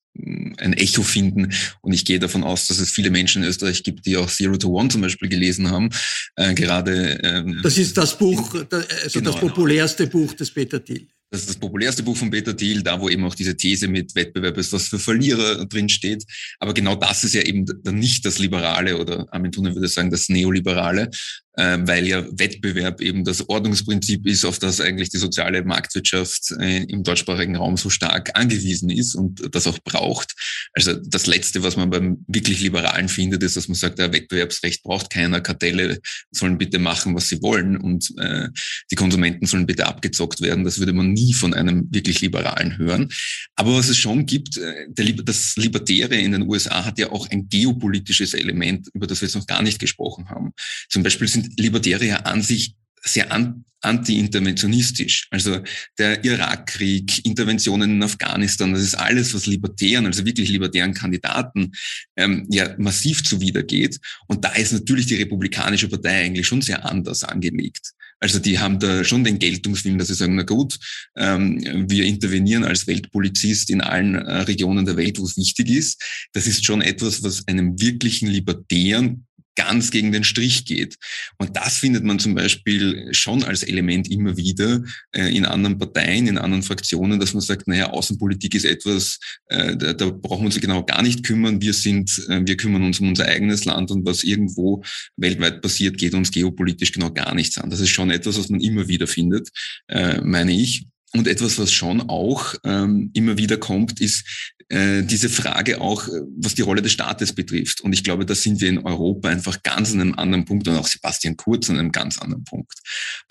ein 0.58 0.72
Echo 0.72 1.02
finden. 1.02 1.52
Und 1.80 1.92
ich 1.92 2.04
gehe 2.04 2.18
davon 2.18 2.42
aus, 2.44 2.66
dass 2.66 2.78
es 2.78 2.90
viele 2.90 3.10
Menschen 3.10 3.42
in 3.42 3.48
Österreich 3.48 3.82
gibt, 3.82 4.06
die 4.06 4.16
auch 4.16 4.28
Zero 4.28 4.56
to 4.56 4.68
One 4.68 4.88
zum 4.88 5.00
Beispiel 5.00 5.28
gelesen 5.28 5.70
haben. 5.70 5.90
Äh, 6.36 6.54
gerade. 6.54 7.20
Ähm, 7.22 7.60
das 7.62 7.78
ist 7.78 7.96
das 7.96 8.18
Buch, 8.18 8.54
also 8.54 9.18
genau, 9.18 9.32
das 9.32 9.40
populärste 9.40 10.06
Buch 10.06 10.34
des 10.34 10.50
Peter 10.50 10.84
Thiel. 10.84 11.06
Das 11.30 11.42
ist 11.42 11.50
das 11.50 11.56
populärste 11.56 12.02
Buch 12.02 12.16
von 12.16 12.30
Peter 12.30 12.56
Thiel, 12.56 12.82
da 12.82 12.98
wo 12.98 13.10
eben 13.10 13.22
auch 13.24 13.34
diese 13.34 13.54
These 13.54 13.86
mit 13.86 14.14
Wettbewerb 14.14 14.56
ist, 14.56 14.72
was 14.72 14.88
für 14.88 14.98
Verlierer 14.98 15.66
drin 15.66 15.90
steht. 15.90 16.24
Aber 16.58 16.72
genau 16.72 16.94
das 16.94 17.22
ist 17.22 17.34
ja 17.34 17.42
eben 17.42 17.66
dann 17.82 17.98
nicht 17.98 18.24
das 18.24 18.38
Liberale 18.38 18.96
oder 18.96 19.26
Armin 19.30 19.52
Thunen 19.52 19.74
würde 19.74 19.88
sagen, 19.88 20.10
das 20.10 20.30
Neoliberale, 20.30 21.02
äh, 21.02 21.47
weil 21.86 22.06
ja 22.06 22.24
Wettbewerb 22.30 23.00
eben 23.00 23.24
das 23.24 23.48
Ordnungsprinzip 23.48 24.26
ist, 24.26 24.44
auf 24.44 24.58
das 24.58 24.80
eigentlich 24.80 25.10
die 25.10 25.18
soziale 25.18 25.64
Marktwirtschaft 25.64 26.52
äh, 26.60 26.84
im 26.84 27.02
deutschsprachigen 27.02 27.56
Raum 27.56 27.76
so 27.76 27.90
stark 27.90 28.30
angewiesen 28.34 28.90
ist 28.90 29.14
und 29.14 29.54
das 29.54 29.66
auch 29.66 29.78
braucht. 29.80 30.34
Also 30.72 30.94
das 30.94 31.26
Letzte, 31.26 31.62
was 31.64 31.76
man 31.76 31.90
beim 31.90 32.24
wirklich 32.28 32.60
Liberalen 32.60 33.08
findet, 33.08 33.42
ist, 33.42 33.56
dass 33.56 33.66
man 33.66 33.74
sagt, 33.74 33.98
der 33.98 34.12
Wettbewerbsrecht 34.12 34.82
braucht 34.84 35.10
keiner, 35.10 35.40
Kartelle 35.40 35.98
sollen 36.30 36.58
bitte 36.58 36.78
machen, 36.78 37.14
was 37.16 37.28
sie 37.28 37.42
wollen 37.42 37.76
und 37.76 38.14
äh, 38.18 38.48
die 38.90 38.96
Konsumenten 38.96 39.46
sollen 39.46 39.66
bitte 39.66 39.86
abgezockt 39.86 40.40
werden. 40.40 40.64
Das 40.64 40.78
würde 40.78 40.92
man 40.92 41.12
nie 41.12 41.34
von 41.34 41.54
einem 41.54 41.88
wirklich 41.90 42.20
Liberalen 42.20 42.78
hören. 42.78 43.08
Aber 43.56 43.74
was 43.74 43.88
es 43.88 43.98
schon 43.98 44.26
gibt, 44.26 44.58
äh, 44.58 44.86
das 45.24 45.56
Libertäre 45.56 46.14
in 46.14 46.32
den 46.32 46.42
USA 46.42 46.84
hat 46.84 46.98
ja 46.98 47.10
auch 47.10 47.28
ein 47.30 47.48
geopolitisches 47.48 48.34
Element, 48.34 48.88
über 48.94 49.08
das 49.08 49.20
wir 49.20 49.26
jetzt 49.26 49.34
noch 49.34 49.46
gar 49.46 49.62
nicht 49.62 49.80
gesprochen 49.80 50.28
haben. 50.28 50.52
Zum 50.88 51.02
Beispiel 51.02 51.26
sind 51.26 51.47
Libertäre 51.56 52.26
an 52.26 52.42
sich 52.42 52.74
sehr 53.02 53.32
an, 53.32 53.64
anti-interventionistisch. 53.80 55.28
Also 55.30 55.60
der 55.98 56.24
Irakkrieg, 56.24 57.24
Interventionen 57.24 57.90
in 57.90 58.02
Afghanistan, 58.02 58.72
das 58.72 58.82
ist 58.82 58.94
alles, 58.96 59.34
was 59.34 59.46
Libertären, 59.46 60.06
also 60.06 60.24
wirklich 60.24 60.48
libertären 60.48 60.94
Kandidaten, 60.94 61.72
ähm, 62.16 62.46
ja 62.50 62.74
massiv 62.78 63.22
zuwidergeht. 63.22 63.98
Und 64.26 64.44
da 64.44 64.52
ist 64.52 64.72
natürlich 64.72 65.06
die 65.06 65.16
Republikanische 65.16 65.88
Partei 65.88 66.24
eigentlich 66.24 66.46
schon 66.46 66.62
sehr 66.62 66.84
anders 66.84 67.24
angelegt. 67.24 67.92
Also 68.20 68.40
die 68.40 68.58
haben 68.58 68.80
da 68.80 69.04
schon 69.04 69.22
den 69.22 69.38
Geltungswillen, 69.38 69.98
dass 69.98 70.08
sie 70.08 70.14
sagen, 70.14 70.34
na 70.34 70.42
gut, 70.42 70.76
ähm, 71.16 71.86
wir 71.88 72.04
intervenieren 72.04 72.64
als 72.64 72.88
Weltpolizist 72.88 73.70
in 73.70 73.80
allen 73.80 74.16
äh, 74.16 74.40
Regionen 74.40 74.84
der 74.84 74.96
Welt, 74.96 75.20
wo 75.20 75.24
es 75.24 75.36
wichtig 75.36 75.70
ist. 75.70 76.02
Das 76.32 76.48
ist 76.48 76.64
schon 76.64 76.82
etwas, 76.82 77.22
was 77.22 77.46
einem 77.46 77.80
wirklichen 77.80 78.28
Libertären 78.28 79.27
ganz 79.58 79.90
gegen 79.90 80.12
den 80.12 80.22
Strich 80.22 80.64
geht. 80.64 80.96
Und 81.36 81.56
das 81.56 81.78
findet 81.78 82.04
man 82.04 82.20
zum 82.20 82.36
Beispiel 82.36 83.08
schon 83.12 83.42
als 83.42 83.64
Element 83.64 84.08
immer 84.08 84.36
wieder 84.36 84.84
äh, 85.10 85.36
in 85.36 85.44
anderen 85.44 85.78
Parteien, 85.78 86.28
in 86.28 86.38
anderen 86.38 86.62
Fraktionen, 86.62 87.18
dass 87.18 87.34
man 87.34 87.40
sagt, 87.40 87.66
naja, 87.66 87.90
Außenpolitik 87.90 88.54
ist 88.54 88.64
etwas, 88.64 89.18
äh, 89.48 89.76
da, 89.76 89.92
da 89.94 90.10
brauchen 90.10 90.42
wir 90.42 90.46
uns 90.46 90.60
genau 90.60 90.84
gar 90.84 91.02
nicht 91.02 91.24
kümmern. 91.24 91.60
Wir 91.60 91.74
sind, 91.74 92.24
äh, 92.28 92.40
wir 92.46 92.56
kümmern 92.56 92.84
uns 92.84 93.00
um 93.00 93.08
unser 93.08 93.26
eigenes 93.26 93.64
Land 93.64 93.90
und 93.90 94.06
was 94.06 94.22
irgendwo 94.22 94.84
weltweit 95.16 95.60
passiert, 95.60 95.98
geht 95.98 96.14
uns 96.14 96.30
geopolitisch 96.30 96.92
genau 96.92 97.10
gar 97.10 97.34
nichts 97.34 97.58
an. 97.58 97.68
Das 97.68 97.80
ist 97.80 97.90
schon 97.90 98.10
etwas, 98.10 98.38
was 98.38 98.50
man 98.50 98.60
immer 98.60 98.86
wieder 98.86 99.08
findet, 99.08 99.48
äh, 99.88 100.20
meine 100.20 100.52
ich. 100.52 100.86
Und 101.14 101.26
etwas, 101.26 101.58
was 101.58 101.72
schon 101.72 102.02
auch 102.02 102.54
ähm, 102.64 103.10
immer 103.14 103.38
wieder 103.38 103.56
kommt, 103.56 103.98
ist 104.00 104.54
äh, 104.70 105.02
diese 105.02 105.30
Frage 105.30 105.80
auch, 105.80 106.08
äh, 106.08 106.20
was 106.36 106.54
die 106.54 106.62
Rolle 106.62 106.82
des 106.82 106.92
Staates 106.92 107.32
betrifft. 107.32 107.80
Und 107.80 107.94
ich 107.94 108.04
glaube, 108.04 108.26
da 108.26 108.34
sind 108.34 108.60
wir 108.60 108.68
in 108.68 108.78
Europa 108.78 109.28
einfach 109.28 109.62
ganz 109.62 109.92
an 109.92 110.00
einem 110.00 110.14
anderen 110.14 110.44
Punkt 110.44 110.68
und 110.68 110.76
auch 110.76 110.86
Sebastian 110.86 111.36
Kurz 111.36 111.70
an 111.70 111.78
einem 111.78 111.90
ganz 111.90 112.18
anderen 112.18 112.44
Punkt, 112.44 112.74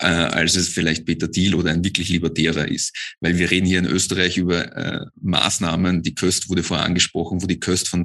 äh, 0.00 0.06
als 0.06 0.56
es 0.56 0.68
vielleicht 0.68 1.04
Peter 1.04 1.30
Thiel 1.30 1.54
oder 1.54 1.70
ein 1.70 1.84
wirklich 1.84 2.08
Libertärer 2.08 2.66
ist. 2.66 2.92
Weil 3.20 3.38
wir 3.38 3.50
reden 3.50 3.66
hier 3.66 3.78
in 3.78 3.86
Österreich 3.86 4.36
über 4.36 4.76
äh, 4.76 5.06
Maßnahmen, 5.20 6.02
die 6.02 6.14
Köst 6.14 6.48
wurde 6.48 6.64
vorher 6.64 6.86
angesprochen, 6.86 7.40
wo 7.40 7.46
die 7.46 7.60
Köst 7.60 7.88
von 7.88 8.04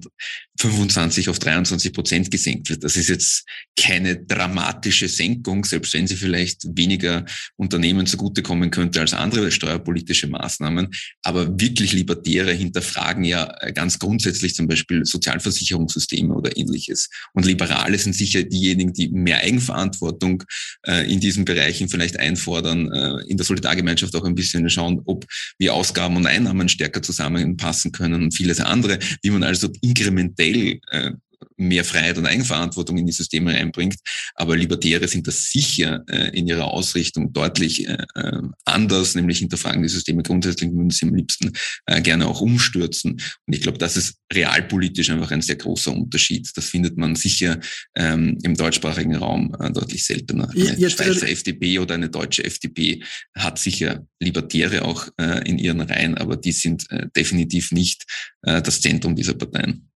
25 0.59 1.29
auf 1.29 1.39
23 1.39 1.91
Prozent 1.91 2.31
gesenkt 2.31 2.69
wird. 2.69 2.83
Das 2.83 2.95
ist 2.95 3.09
jetzt 3.09 3.45
keine 3.75 4.17
dramatische 4.17 5.07
Senkung, 5.07 5.65
selbst 5.65 5.93
wenn 5.93 6.05
sie 6.05 6.15
vielleicht 6.15 6.63
weniger 6.77 7.25
Unternehmen 7.55 8.05
zugutekommen 8.05 8.69
könnte 8.69 9.01
als 9.01 9.13
andere 9.13 9.51
steuerpolitische 9.51 10.27
Maßnahmen. 10.27 10.89
Aber 11.23 11.59
wirklich 11.59 11.93
Libertäre 11.93 12.53
hinterfragen 12.53 13.22
ja 13.23 13.45
ganz 13.73 13.99
grundsätzlich 13.99 14.55
zum 14.55 14.67
Beispiel 14.67 15.05
Sozialversicherungssysteme 15.05 16.33
oder 16.33 16.55
ähnliches. 16.57 17.09
Und 17.33 17.45
Liberale 17.45 17.97
sind 17.97 18.13
sicher 18.13 18.43
diejenigen, 18.43 18.93
die 18.93 19.09
mehr 19.09 19.39
Eigenverantwortung 19.39 20.43
äh, 20.85 21.11
in 21.11 21.19
diesen 21.19 21.45
Bereichen 21.45 21.89
vielleicht 21.89 22.19
einfordern, 22.19 22.91
äh, 22.91 23.23
in 23.27 23.37
der 23.37 23.45
Solidargemeinschaft 23.45 24.15
auch 24.15 24.25
ein 24.25 24.35
bisschen 24.35 24.69
schauen, 24.69 25.01
ob 25.05 25.25
wir 25.57 25.73
Ausgaben 25.73 26.15
und 26.15 26.25
Einnahmen 26.25 26.69
stärker 26.69 27.01
zusammenpassen 27.01 27.91
können 27.91 28.23
und 28.23 28.35
vieles 28.35 28.59
andere, 28.59 28.99
wie 29.21 29.29
man 29.29 29.43
also 29.43 29.69
inkrementell 29.81 30.79
äh, 30.91 31.11
mehr 31.57 31.85
Freiheit 31.85 32.17
und 32.17 32.25
Eigenverantwortung 32.25 32.97
in 32.97 33.05
die 33.05 33.11
Systeme 33.11 33.53
reinbringt. 33.53 33.97
Aber 34.35 34.55
Libertäre 34.55 35.07
sind 35.07 35.27
das 35.27 35.51
sicher 35.51 36.03
äh, 36.07 36.37
in 36.37 36.47
ihrer 36.47 36.65
Ausrichtung 36.65 37.33
deutlich 37.33 37.87
äh, 37.87 38.05
äh, 38.15 38.41
anders, 38.65 39.15
nämlich 39.15 39.39
hinterfragen 39.39 39.83
die 39.83 39.89
Systeme 39.89 40.23
grundsätzlich 40.23 40.71
würden 40.71 40.89
sie 40.89 41.05
am 41.05 41.15
liebsten 41.15 41.51
äh, 41.85 42.01
gerne 42.01 42.27
auch 42.27 42.41
umstürzen. 42.41 43.13
Und 43.13 43.53
ich 43.53 43.61
glaube, 43.61 43.77
das 43.77 43.97
ist 43.97 44.15
realpolitisch 44.31 45.09
einfach 45.09 45.31
ein 45.31 45.41
sehr 45.41 45.55
großer 45.55 45.91
Unterschied. 45.91 46.49
Das 46.55 46.69
findet 46.69 46.97
man 46.97 47.15
sicher 47.15 47.59
ähm, 47.95 48.37
im 48.43 48.55
deutschsprachigen 48.55 49.15
Raum 49.15 49.55
äh, 49.59 49.71
deutlich 49.71 50.03
seltener. 50.05 50.49
Eine 50.49 50.77
Jetzt, 50.77 50.93
Schweizer 50.93 51.29
FDP 51.29 51.79
oder 51.79 51.95
eine 51.95 52.09
deutsche 52.09 52.43
FDP 52.43 53.03
hat 53.35 53.59
sicher 53.59 54.05
Libertäre 54.19 54.85
auch 54.85 55.07
äh, 55.19 55.47
in 55.47 55.57
ihren 55.57 55.81
Reihen, 55.81 56.17
aber 56.17 56.37
die 56.37 56.51
sind 56.51 56.89
äh, 56.89 57.07
definitiv 57.15 57.71
nicht 57.71 58.05
äh, 58.43 58.61
das 58.61 58.81
Zentrum 58.81 59.15
dieser 59.15 59.33
Parteien. 59.33 59.89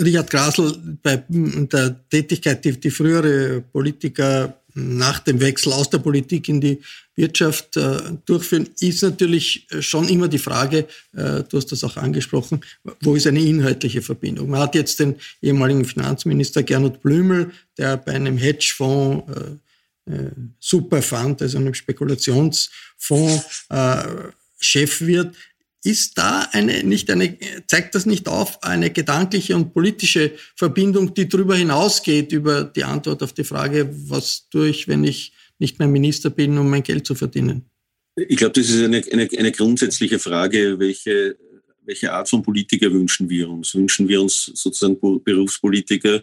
Richard 0.00 0.30
Grasl, 0.30 0.76
bei 1.02 1.22
der 1.28 2.08
Tätigkeit, 2.08 2.64
die, 2.64 2.78
die 2.78 2.90
frühere 2.90 3.60
Politiker 3.60 4.56
nach 4.74 5.18
dem 5.20 5.40
Wechsel 5.40 5.72
aus 5.72 5.90
der 5.90 5.98
Politik 5.98 6.48
in 6.48 6.60
die 6.60 6.80
Wirtschaft 7.16 7.76
äh, 7.76 7.98
durchführen, 8.24 8.68
ist 8.80 9.02
natürlich 9.02 9.66
schon 9.80 10.08
immer 10.08 10.28
die 10.28 10.38
Frage, 10.38 10.86
äh, 11.12 11.42
du 11.48 11.56
hast 11.56 11.72
das 11.72 11.84
auch 11.84 11.96
angesprochen, 11.96 12.60
wo 13.02 13.14
ist 13.14 13.26
eine 13.26 13.40
inhaltliche 13.40 14.00
Verbindung? 14.00 14.50
Man 14.50 14.60
hat 14.60 14.74
jetzt 14.74 15.00
den 15.00 15.16
ehemaligen 15.42 15.84
Finanzminister 15.84 16.62
Gernot 16.62 17.02
Blümel, 17.02 17.50
der 17.76 17.96
bei 17.96 18.12
einem 18.12 18.38
Hedgefonds 18.38 19.24
äh, 20.06 20.12
äh 20.12 20.30
Superfund, 20.58 21.42
also 21.42 21.58
einem 21.58 21.74
Spekulationsfonds, 21.74 23.66
äh, 23.68 24.02
Chef 24.60 25.00
wird. 25.00 25.34
Ist 25.82 26.18
da 26.18 26.46
eine, 26.52 26.84
nicht 26.84 27.10
eine, 27.10 27.38
zeigt 27.66 27.94
das 27.94 28.04
nicht 28.04 28.28
auf 28.28 28.62
eine 28.62 28.90
gedankliche 28.90 29.56
und 29.56 29.72
politische 29.72 30.32
Verbindung, 30.54 31.14
die 31.14 31.28
darüber 31.28 31.56
hinausgeht, 31.56 32.32
über 32.32 32.64
die 32.64 32.84
Antwort 32.84 33.22
auf 33.22 33.32
die 33.32 33.44
Frage, 33.44 33.88
was 34.08 34.48
tue 34.50 34.68
ich, 34.68 34.88
wenn 34.88 35.04
ich 35.04 35.32
nicht 35.58 35.78
mehr 35.78 35.88
Minister 35.88 36.28
bin, 36.28 36.58
um 36.58 36.68
mein 36.68 36.82
Geld 36.82 37.06
zu 37.06 37.14
verdienen? 37.14 37.70
Ich 38.16 38.36
glaube, 38.36 38.52
das 38.52 38.68
ist 38.68 38.82
eine, 38.82 39.02
eine, 39.10 39.28
eine 39.38 39.52
grundsätzliche 39.52 40.18
Frage, 40.18 40.78
welche, 40.78 41.36
welche 41.84 42.12
Art 42.12 42.28
von 42.28 42.42
Politiker 42.42 42.92
wünschen 42.92 43.30
wir 43.30 43.48
uns? 43.48 43.74
Wünschen 43.74 44.08
wir 44.08 44.20
uns 44.20 44.50
sozusagen 44.54 44.98
Berufspolitiker, 45.22 46.22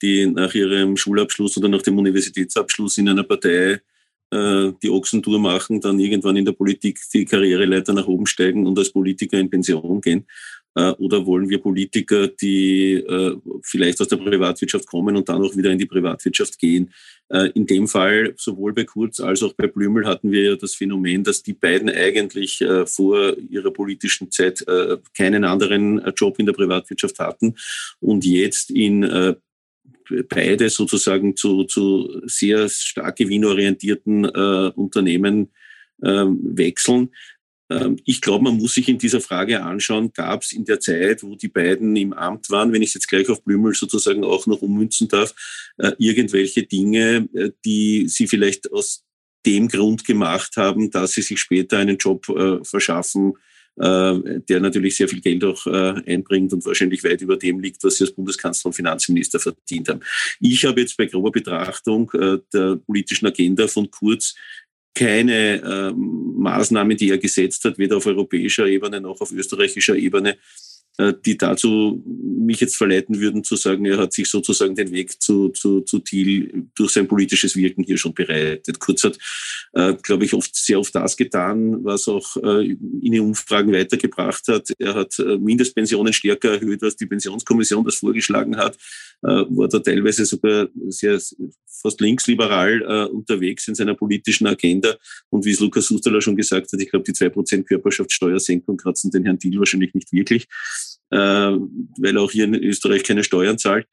die 0.00 0.26
nach 0.26 0.54
ihrem 0.54 0.96
Schulabschluss 0.96 1.56
oder 1.56 1.68
nach 1.68 1.82
dem 1.82 1.98
Universitätsabschluss 1.98 2.98
in 2.98 3.08
einer 3.08 3.24
Partei 3.24 3.80
äh, 4.30 4.72
die 4.82 4.90
Ochsentour 4.90 5.38
machen, 5.38 5.80
dann 5.80 5.98
irgendwann 5.98 6.36
in 6.36 6.44
der 6.44 6.52
Politik 6.52 6.98
die 7.12 7.24
Karriereleiter 7.24 7.92
nach 7.92 8.06
oben 8.06 8.26
steigen 8.26 8.66
und 8.66 8.78
als 8.78 8.90
Politiker 8.90 9.38
in 9.38 9.50
Pension 9.50 10.00
gehen? 10.00 10.26
Äh, 10.74 10.90
oder 10.92 11.24
wollen 11.24 11.48
wir 11.48 11.58
Politiker, 11.58 12.28
die 12.28 12.94
äh, 12.94 13.36
vielleicht 13.62 14.00
aus 14.00 14.08
der 14.08 14.16
Privatwirtschaft 14.16 14.86
kommen 14.86 15.16
und 15.16 15.28
dann 15.28 15.42
auch 15.42 15.56
wieder 15.56 15.70
in 15.70 15.78
die 15.78 15.86
Privatwirtschaft 15.86 16.58
gehen? 16.58 16.92
In 17.54 17.66
dem 17.66 17.88
Fall, 17.88 18.34
sowohl 18.36 18.74
bei 18.74 18.84
Kurz 18.84 19.18
als 19.18 19.42
auch 19.42 19.54
bei 19.54 19.66
Blümel, 19.66 20.06
hatten 20.06 20.30
wir 20.30 20.42
ja 20.42 20.56
das 20.56 20.74
Phänomen, 20.74 21.24
dass 21.24 21.42
die 21.42 21.54
beiden 21.54 21.88
eigentlich 21.88 22.62
vor 22.84 23.34
ihrer 23.38 23.70
politischen 23.70 24.30
Zeit 24.30 24.64
keinen 25.16 25.42
anderen 25.42 26.02
Job 26.14 26.38
in 26.38 26.44
der 26.44 26.52
Privatwirtschaft 26.52 27.18
hatten 27.18 27.56
und 27.98 28.26
jetzt 28.26 28.70
in 28.70 29.36
beide 30.28 30.70
sozusagen 30.70 31.36
zu, 31.36 31.64
zu 31.64 32.22
sehr 32.26 32.68
stark 32.68 33.16
gewinnorientierten 33.16 34.24
äh, 34.24 34.72
Unternehmen 34.74 35.52
äh, 36.02 36.24
wechseln. 36.26 37.10
Ähm, 37.70 37.98
ich 38.04 38.20
glaube, 38.20 38.44
man 38.44 38.56
muss 38.56 38.74
sich 38.74 38.88
in 38.88 38.98
dieser 38.98 39.20
Frage 39.20 39.62
anschauen, 39.62 40.12
gab 40.12 40.42
es 40.42 40.52
in 40.52 40.64
der 40.64 40.80
Zeit, 40.80 41.22
wo 41.22 41.34
die 41.34 41.48
beiden 41.48 41.96
im 41.96 42.12
Amt 42.12 42.50
waren, 42.50 42.72
wenn 42.72 42.82
ich 42.82 42.88
es 42.88 42.94
jetzt 42.94 43.08
gleich 43.08 43.28
auf 43.28 43.42
Blümel 43.42 43.74
sozusagen 43.74 44.24
auch 44.24 44.46
noch 44.46 44.62
ummünzen 44.62 45.08
darf, 45.08 45.34
äh, 45.78 45.92
irgendwelche 45.98 46.64
Dinge, 46.64 47.28
äh, 47.34 47.50
die 47.64 48.08
sie 48.08 48.26
vielleicht 48.26 48.70
aus 48.72 49.04
dem 49.46 49.68
Grund 49.68 50.04
gemacht 50.04 50.56
haben, 50.56 50.90
dass 50.90 51.12
sie 51.12 51.22
sich 51.22 51.40
später 51.40 51.78
einen 51.78 51.98
Job 51.98 52.28
äh, 52.28 52.64
verschaffen, 52.64 53.34
der 53.76 54.60
natürlich 54.60 54.96
sehr 54.96 55.08
viel 55.08 55.20
Geld 55.20 55.44
auch 55.44 55.66
äh, 55.66 56.02
einbringt 56.06 56.52
und 56.52 56.64
wahrscheinlich 56.64 57.02
weit 57.02 57.20
über 57.22 57.36
dem 57.36 57.58
liegt, 57.58 57.82
was 57.82 57.96
sie 57.96 58.04
als 58.04 58.12
Bundeskanzler 58.12 58.68
und 58.68 58.74
Finanzminister 58.74 59.40
verdient 59.40 59.88
haben. 59.88 60.00
Ich 60.40 60.64
habe 60.64 60.80
jetzt 60.80 60.96
bei 60.96 61.06
grober 61.06 61.32
Betrachtung 61.32 62.10
äh, 62.12 62.38
der 62.52 62.76
politischen 62.76 63.26
Agenda 63.26 63.66
von 63.66 63.90
Kurz 63.90 64.34
keine 64.94 65.60
ähm, 65.62 66.34
Maßnahmen, 66.38 66.96
die 66.96 67.10
er 67.10 67.18
gesetzt 67.18 67.64
hat, 67.64 67.78
weder 67.78 67.96
auf 67.96 68.06
europäischer 68.06 68.66
Ebene 68.66 69.00
noch 69.00 69.20
auf 69.20 69.32
österreichischer 69.32 69.96
Ebene, 69.96 70.30
äh, 70.30 70.36
die 71.24 71.36
dazu 71.36 72.02
mich 72.06 72.60
jetzt 72.60 72.76
verleiten 72.76 73.20
würden 73.20 73.42
zu 73.42 73.56
sagen, 73.56 73.84
er 73.84 73.98
hat 73.98 74.12
sich 74.12 74.28
sozusagen 74.28 74.74
den 74.74 74.92
Weg 74.92 75.20
zu, 75.20 75.48
zu, 75.48 75.80
zu 75.80 75.98
Thiel 75.98 76.68
durch 76.74 76.92
sein 76.92 77.08
politisches 77.08 77.56
Wirken 77.56 77.82
hier 77.82 77.98
schon 77.98 78.14
bereitet. 78.14 78.78
Kurz 78.78 79.04
hat, 79.04 79.18
äh, 79.72 79.94
glaube 79.94 80.24
ich, 80.24 80.34
oft 80.34 80.54
sehr 80.54 80.78
oft 80.78 80.94
das 80.94 81.16
getan, 81.16 81.84
was 81.84 82.06
auch 82.06 82.36
äh, 82.36 82.66
in 82.66 83.12
den 83.12 83.20
Umfragen 83.20 83.72
weitergebracht 83.72 84.46
hat. 84.48 84.68
Er 84.78 84.94
hat 84.94 85.18
äh, 85.18 85.36
Mindestpensionen 85.36 86.12
stärker 86.12 86.54
erhöht, 86.54 86.82
als 86.82 86.96
die 86.96 87.06
Pensionskommission 87.06 87.84
das 87.84 87.96
vorgeschlagen 87.96 88.56
hat, 88.56 88.76
äh, 89.22 89.28
war 89.28 89.68
da 89.68 89.78
teilweise 89.80 90.24
sogar 90.24 90.68
sehr 90.88 91.18
fast 91.66 92.00
linksliberal 92.00 92.82
äh, 92.82 93.10
unterwegs 93.10 93.68
in 93.68 93.74
seiner 93.74 93.94
politischen 93.94 94.46
Agenda. 94.46 94.96
Und 95.30 95.44
wie 95.44 95.50
es 95.50 95.60
Lukas 95.60 95.86
Susterler 95.86 96.20
schon 96.20 96.36
gesagt 96.36 96.72
hat, 96.72 96.80
ich 96.80 96.90
glaube, 96.90 97.04
die 97.04 97.12
2% 97.12 97.64
Körperschaftssteuersenkung 97.64 98.76
kratzen 98.76 99.10
den 99.10 99.24
Herrn 99.24 99.38
Thiel 99.38 99.58
wahrscheinlich 99.58 99.94
nicht 99.94 100.12
wirklich 100.12 100.44
äh, 100.44 100.83
weil 101.10 102.16
er 102.16 102.22
auch 102.22 102.30
hier 102.30 102.44
in 102.44 102.54
Österreich 102.54 103.04
keine 103.04 103.22
Steuern 103.22 103.58
zahlt. 103.58 103.86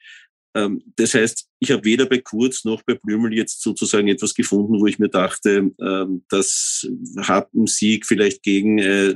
Ähm, 0.54 0.82
das 0.96 1.14
heißt, 1.14 1.48
ich 1.60 1.72
habe 1.72 1.86
weder 1.86 2.06
bei 2.06 2.18
Kurz 2.20 2.66
noch 2.66 2.82
bei 2.84 2.96
Blümel 2.96 3.34
jetzt 3.34 3.62
sozusagen 3.62 4.08
etwas 4.08 4.34
gefunden, 4.34 4.80
wo 4.80 4.88
ich 4.88 5.00
mir 5.00 5.08
dachte, 5.08 5.72
ähm, 5.82 6.26
das 6.30 6.88
hat 7.20 7.50
einen 7.54 7.68
Sieg 7.68 8.06
vielleicht 8.06 8.44
gegen 8.44 8.80
äh, 8.80 9.16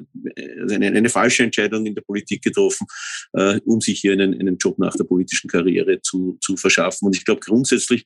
eine, 0.71 1.10
falsche 1.10 1.43
Entscheidung 1.43 1.86
in 1.86 1.95
der 1.95 2.03
Politik 2.03 2.41
getroffen, 2.41 2.88
äh, 3.34 3.60
um 3.65 3.81
sich 3.81 3.99
hier 3.99 4.13
einen, 4.13 4.39
einen 4.39 4.58
Job 4.58 4.79
nach 4.79 4.95
der 4.95 5.03
politischen 5.03 5.49
Karriere 5.49 6.01
zu, 6.01 6.38
zu 6.41 6.55
verschaffen. 6.55 7.08
Und 7.08 7.15
ich 7.15 7.25
glaube, 7.25 7.41
grundsätzlich 7.41 8.05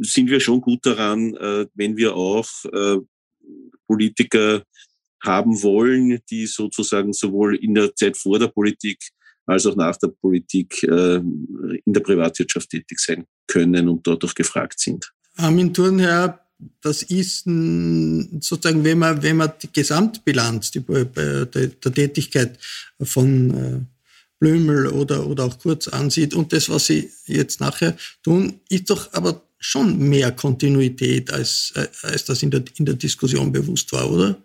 sind 0.00 0.30
wir 0.30 0.38
schon 0.38 0.60
gut 0.60 0.86
daran, 0.86 1.34
äh, 1.34 1.66
wenn 1.74 1.96
wir 1.96 2.14
auch 2.14 2.48
Politiker 3.88 4.62
haben 5.22 5.62
wollen, 5.62 6.18
die 6.30 6.46
sozusagen 6.46 7.12
sowohl 7.12 7.56
in 7.56 7.74
der 7.74 7.94
Zeit 7.94 8.16
vor 8.16 8.38
der 8.38 8.48
Politik 8.48 8.98
als 9.46 9.66
auch 9.66 9.76
nach 9.76 9.96
der 9.96 10.08
Politik 10.08 10.82
äh, 10.84 11.16
in 11.16 11.82
der 11.86 12.00
Privatwirtschaft 12.00 12.70
tätig 12.70 12.98
sein 13.00 13.24
können 13.46 13.88
und 13.88 14.06
dort 14.06 14.24
auch 14.24 14.34
gefragt 14.34 14.78
sind. 14.78 15.12
Armin 15.36 15.74
Thurnherr, 15.74 16.40
das 16.80 17.02
ist 17.02 17.44
sozusagen, 17.44 18.84
wenn 18.84 18.98
man, 18.98 19.22
wenn 19.22 19.38
man 19.38 19.52
die 19.60 19.72
Gesamtbilanz 19.72 20.70
die, 20.70 20.80
der, 20.80 21.46
der 21.46 21.94
Tätigkeit 21.94 22.58
von 23.02 23.50
äh, 23.50 23.80
Blömel 24.38 24.86
oder, 24.88 25.26
oder 25.26 25.44
auch 25.44 25.58
Kurz 25.58 25.88
ansieht 25.88 26.34
und 26.34 26.52
das, 26.52 26.68
was 26.68 26.86
sie 26.86 27.10
jetzt 27.26 27.60
nachher 27.60 27.96
tun, 28.22 28.60
ist 28.68 28.90
doch 28.90 29.12
aber 29.12 29.42
schon 29.58 29.98
mehr 29.98 30.32
Kontinuität, 30.32 31.30
als, 31.32 31.72
äh, 31.76 31.86
als 32.02 32.24
das 32.24 32.42
in 32.42 32.50
der, 32.50 32.64
in 32.76 32.86
der 32.86 32.94
Diskussion 32.94 33.52
bewusst 33.52 33.92
war, 33.92 34.10
oder? 34.10 34.42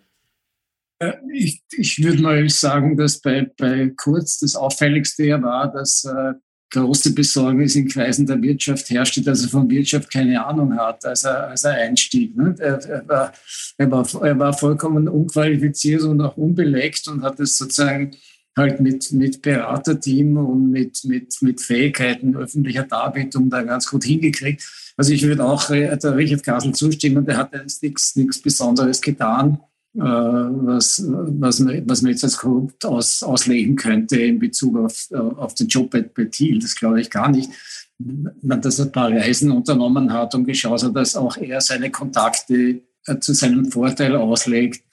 Äh, 0.98 1.12
ich, 1.32 1.62
ich 1.76 2.02
würde 2.02 2.22
mal 2.22 2.48
sagen, 2.48 2.96
dass 2.96 3.20
bei, 3.20 3.50
bei 3.56 3.92
Kurz 3.96 4.38
das 4.38 4.56
Auffälligste 4.56 5.24
ja 5.24 5.42
war, 5.42 5.70
dass 5.70 6.04
äh, 6.04 6.34
große 6.70 7.14
Besorgnis 7.14 7.76
in 7.76 7.88
Kreisen 7.88 8.26
der 8.26 8.42
Wirtschaft 8.42 8.90
herrschte, 8.90 9.22
dass 9.22 9.42
er 9.42 9.48
von 9.48 9.70
Wirtschaft 9.70 10.10
keine 10.12 10.44
Ahnung 10.44 10.76
hat, 10.76 11.04
als 11.04 11.24
er, 11.24 11.48
als 11.48 11.64
er 11.64 11.74
einstieg. 11.74 12.36
Ne? 12.36 12.54
Er, 12.58 12.84
er, 12.84 13.08
war, 13.08 13.32
er, 13.78 13.90
war, 13.90 14.22
er 14.22 14.38
war 14.38 14.52
vollkommen 14.52 15.08
unqualifiziert 15.08 16.02
und 16.02 16.20
auch 16.20 16.36
unbelegt 16.36 17.06
und 17.08 17.22
hat 17.22 17.38
es 17.40 17.56
sozusagen 17.56 18.16
halt 18.56 18.80
mit, 18.80 19.12
mit 19.12 19.42
Beraterteam 19.42 20.38
und 20.38 20.70
mit, 20.70 21.04
mit, 21.04 21.36
mit 21.40 21.60
Fähigkeiten 21.60 22.36
öffentlicher 22.36 22.84
Darbietung 22.84 23.50
da 23.50 23.62
ganz 23.62 23.88
gut 23.88 24.04
hingekriegt. 24.04 24.66
Also 24.96 25.12
ich 25.12 25.22
würde 25.22 25.44
auch 25.44 25.70
äh, 25.70 25.94
der 25.96 26.16
Richard 26.16 26.42
Kassel 26.42 26.74
zustimmen, 26.74 27.26
der 27.26 27.36
hat 27.36 27.52
jetzt 27.52 27.82
nichts, 27.82 28.14
Besonderes 28.42 29.00
getan 29.02 29.60
was, 29.96 31.02
was, 31.06 31.60
man, 31.60 31.88
was 31.88 32.02
man 32.02 32.12
jetzt 32.12 32.24
als 32.24 32.38
korrupt 32.38 32.84
aus, 32.84 33.22
auslegen 33.22 33.76
könnte 33.76 34.20
in 34.20 34.38
Bezug 34.38 34.78
auf, 34.78 35.10
auf 35.12 35.54
den 35.54 35.68
Job 35.68 35.90
bei, 35.90 36.02
Thiel. 36.02 36.58
Das 36.58 36.74
glaube 36.74 37.00
ich 37.00 37.10
gar 37.10 37.30
nicht. 37.30 37.50
Man 37.98 38.60
das 38.60 38.78
ein 38.78 38.92
paar 38.92 39.10
Reisen 39.10 39.50
unternommen 39.50 40.12
hat 40.12 40.34
und 40.34 40.44
geschaut 40.44 40.82
hat, 40.82 40.94
dass 40.94 41.16
auch 41.16 41.36
er 41.38 41.60
seine 41.60 41.90
Kontakte 41.90 42.82
äh, 43.06 43.18
zu 43.20 43.32
seinem 43.32 43.70
Vorteil 43.70 44.16
auslegt. 44.16 44.84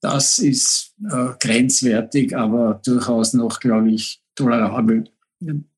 Das 0.00 0.38
ist 0.38 0.94
äh, 1.08 1.28
grenzwertig, 1.38 2.36
aber 2.36 2.80
durchaus 2.84 3.34
noch, 3.34 3.60
glaube 3.60 3.92
ich, 3.92 4.20
tolerabel. 4.34 5.04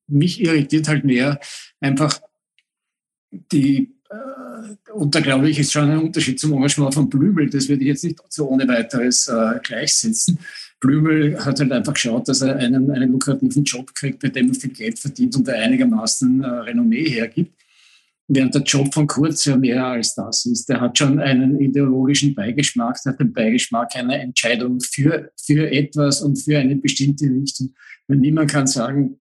Mich 0.07 0.41
irritiert 0.41 0.87
halt 0.87 1.05
mehr 1.05 1.39
einfach 1.79 2.19
die 3.51 3.83
äh, 3.83 3.94
und 4.93 5.13
da 5.13 5.19
glaube 5.19 5.49
ich, 5.49 5.59
ist 5.59 5.73
schon 5.73 5.89
ein 5.89 5.99
Unterschied 5.99 6.39
zum 6.39 6.53
Engagement 6.53 6.93
von 6.93 7.09
Blümel. 7.09 7.49
Das 7.49 7.67
würde 7.67 7.81
ich 7.81 7.87
jetzt 7.87 8.03
nicht 8.03 8.19
so 8.29 8.49
ohne 8.49 8.67
weiteres 8.67 9.27
äh, 9.27 9.59
gleichsetzen. 9.61 10.39
Blümel 10.79 11.43
hat 11.43 11.59
halt 11.59 11.71
einfach 11.71 11.93
geschaut, 11.93 12.27
dass 12.27 12.41
er 12.41 12.55
einen, 12.57 12.91
einen 12.91 13.11
lukrativen 13.11 13.63
Job 13.63 13.93
kriegt, 13.95 14.19
bei 14.21 14.29
dem 14.29 14.49
er 14.49 14.55
viel 14.55 14.71
Geld 14.71 14.99
verdient 14.99 15.35
und 15.35 15.47
der 15.47 15.55
einigermaßen 15.55 16.43
äh, 16.43 16.47
Renommee 16.47 17.09
hergibt. 17.09 17.53
Während 18.27 18.55
der 18.55 18.63
Job 18.63 18.91
von 18.93 19.05
Kurz 19.05 19.45
ja 19.45 19.55
mehr 19.55 19.85
als 19.85 20.15
das 20.15 20.45
ist. 20.45 20.67
Der 20.67 20.81
hat 20.81 20.97
schon 20.97 21.19
einen 21.19 21.59
ideologischen 21.59 22.33
Beigeschmack, 22.33 22.97
der 23.03 23.13
hat 23.13 23.19
den 23.19 23.33
Beigeschmack 23.33 23.95
einer 23.95 24.19
Entscheidung 24.19 24.79
für, 24.79 25.31
für 25.39 25.71
etwas 25.71 26.21
und 26.21 26.37
für 26.37 26.57
eine 26.57 26.75
bestimmte 26.75 27.25
Richtung. 27.25 27.75
Weil 28.07 28.17
niemand 28.17 28.49
kann 28.49 28.65
sagen, 28.65 29.19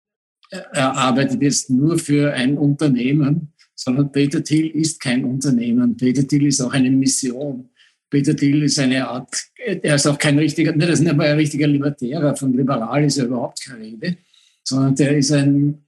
er 0.49 0.95
arbeitet 0.95 1.41
jetzt 1.41 1.69
nur 1.69 1.99
für 1.99 2.33
ein 2.33 2.57
Unternehmen, 2.57 3.53
sondern 3.77 4.11
Peter 4.11 4.43
Thiel 4.43 4.71
ist 4.71 4.99
kein 4.99 5.23
Unternehmen. 5.23 5.95
Peter 5.95 6.27
Thiel 6.27 6.47
ist 6.47 6.61
auch 6.61 6.73
eine 6.73 6.89
Mission. 6.89 7.69
Peter 8.09 8.35
Thiel 8.35 8.63
ist 8.63 8.79
eine 8.79 9.07
Art, 9.07 9.29
er 9.57 9.95
ist 9.95 10.07
auch 10.07 10.17
kein 10.17 10.39
richtiger, 10.39 10.71
ne, 10.71 10.87
das 10.87 10.99
ist 10.99 11.05
nicht 11.05 11.15
mal 11.15 11.27
ein 11.27 11.37
richtiger 11.37 11.67
Libertärer, 11.67 12.35
von 12.35 12.53
liberal 12.53 13.03
ist 13.03 13.17
ja 13.17 13.25
überhaupt 13.25 13.61
keine 13.65 13.83
Rede, 13.83 14.17
sondern 14.63 14.95
der 14.95 15.17
ist 15.17 15.31
ein, 15.31 15.83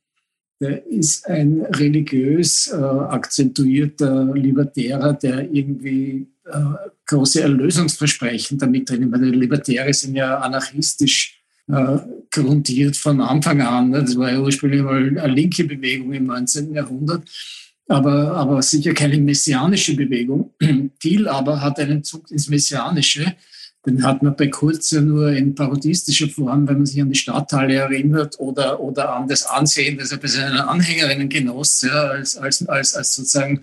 der 0.59 0.85
ist 0.85 1.25
ein 1.27 1.61
religiös 1.61 2.67
äh, 2.67 2.75
akzentuierter 2.75 4.35
Libertärer, 4.35 5.13
der 5.13 5.49
irgendwie 5.49 6.27
äh, 6.45 6.89
große 7.07 7.41
Erlösungsversprechen 7.41 8.57
damit 8.57 8.89
drin 8.89 9.11
hat. 9.13 9.21
Die 9.21 9.25
Libertäre 9.27 9.93
sind 9.93 10.15
ja 10.15 10.39
anarchistisch 10.39 11.41
äh, 11.69 11.99
grundiert 12.29 12.97
von 12.97 13.21
Anfang 13.21 13.61
an. 13.61 13.93
Das 13.93 14.17
war 14.17 14.31
ja 14.31 14.41
ursprünglich 14.41 14.81
mal 14.81 15.17
eine 15.17 15.33
linke 15.33 15.63
Bewegung 15.63 16.11
im 16.11 16.25
19. 16.25 16.73
Jahrhundert 16.73 17.23
aber, 17.89 18.35
aber 18.35 18.61
sicher 18.61 18.93
keine 18.93 19.17
messianische 19.17 19.95
Bewegung. 19.95 20.53
Thiel 20.99 21.27
aber 21.27 21.59
hat 21.61 21.79
einen 21.79 22.03
Zug 22.03 22.29
ins 22.31 22.47
Messianische. 22.47 23.35
Den 23.85 24.03
hat 24.03 24.21
man 24.21 24.35
bei 24.35 24.47
Kurz 24.47 24.91
ja 24.91 25.01
nur 25.01 25.31
in 25.31 25.55
parodistischer 25.55 26.29
Form, 26.29 26.67
wenn 26.67 26.77
man 26.77 26.85
sich 26.85 27.01
an 27.01 27.09
die 27.09 27.15
Stadthalle 27.15 27.75
erinnert 27.75 28.39
oder, 28.39 28.79
oder 28.79 29.15
an 29.15 29.27
das 29.27 29.45
Ansehen, 29.45 29.97
das 29.97 30.11
er 30.11 30.19
bei 30.19 30.27
seinen 30.27 30.57
Anhängerinnen 30.57 31.29
genoss, 31.29 31.81
ja, 31.81 32.09
als, 32.09 32.37
als, 32.37 32.67
als, 32.67 32.93
als 32.93 33.15
sozusagen 33.15 33.61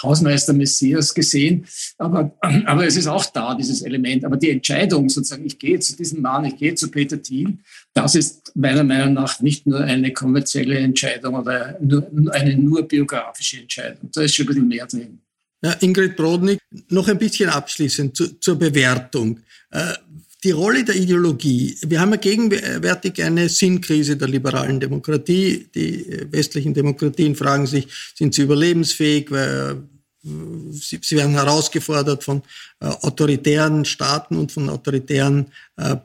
Hausmeister 0.00 0.52
Messias 0.52 1.14
gesehen. 1.14 1.66
Aber, 1.98 2.36
aber 2.40 2.86
es 2.86 2.96
ist 2.96 3.06
auch 3.06 3.26
da, 3.26 3.54
dieses 3.54 3.82
Element. 3.82 4.24
Aber 4.24 4.36
die 4.36 4.50
Entscheidung, 4.50 5.08
sozusagen, 5.08 5.44
ich 5.44 5.58
gehe 5.58 5.78
zu 5.80 5.96
diesem 5.96 6.22
Mann, 6.22 6.44
ich 6.44 6.56
gehe 6.56 6.74
zu 6.74 6.90
Peter 6.90 7.20
Thiel, 7.20 7.58
das 7.94 8.14
ist 8.14 8.52
meiner 8.54 8.84
Meinung 8.84 9.14
nach 9.14 9.40
nicht 9.40 9.66
nur 9.66 9.80
eine 9.80 10.12
kommerzielle 10.12 10.78
Entscheidung 10.78 11.34
oder 11.34 11.76
nur, 11.80 12.08
eine 12.32 12.56
nur 12.56 12.82
biografische 12.82 13.60
Entscheidung. 13.60 14.10
Da 14.12 14.22
ist 14.22 14.34
schon 14.34 14.44
ein 14.44 14.48
bisschen 14.48 14.68
mehr 14.68 14.86
drin. 14.86 15.20
Ja, 15.64 15.76
Ingrid 15.80 16.16
Brodnik, 16.16 16.58
noch 16.88 17.06
ein 17.08 17.18
bisschen 17.18 17.48
abschließend 17.48 18.16
zu, 18.16 18.40
zur 18.40 18.58
Bewertung. 18.58 19.40
Äh, 19.70 19.94
die 20.44 20.50
Rolle 20.50 20.84
der 20.84 20.96
Ideologie. 20.96 21.76
Wir 21.86 22.00
haben 22.00 22.10
ja 22.10 22.16
gegenwärtig 22.16 23.22
eine 23.22 23.48
Sinnkrise 23.48 24.16
der 24.16 24.28
liberalen 24.28 24.80
Demokratie. 24.80 25.68
Die 25.74 26.04
westlichen 26.30 26.74
Demokratien 26.74 27.36
fragen 27.36 27.66
sich, 27.66 27.86
sind 28.14 28.34
sie 28.34 28.42
überlebensfähig? 28.42 29.30
Sie, 30.72 30.98
sie 31.02 31.16
werden 31.16 31.32
herausgefordert 31.32 32.22
von 32.22 32.42
äh, 32.80 32.86
autoritären 32.86 33.84
Staaten 33.84 34.36
und 34.36 34.52
von 34.52 34.68
autoritären 34.68 35.46
äh, 35.76 35.96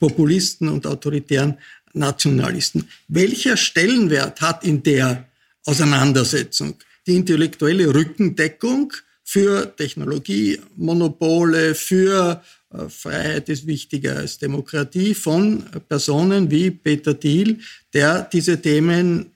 Populisten 0.00 0.68
und 0.68 0.84
autoritären 0.84 1.56
Nationalisten. 1.92 2.88
Welcher 3.06 3.56
Stellenwert 3.56 4.40
hat 4.40 4.64
in 4.64 4.82
der 4.82 5.28
Auseinandersetzung 5.64 6.74
die 7.06 7.14
intellektuelle 7.14 7.94
Rückendeckung 7.94 8.92
für 9.22 9.74
Technologiemonopole, 9.76 11.74
für 11.74 12.42
äh, 12.42 12.63
Freiheit 12.88 13.48
ist 13.48 13.66
wichtiger 13.66 14.16
als 14.16 14.38
Demokratie 14.38 15.14
von 15.14 15.64
Personen 15.88 16.50
wie 16.50 16.70
Peter 16.70 17.18
Thiel, 17.18 17.60
der 17.92 18.22
diese 18.22 18.60
Themen 18.60 19.26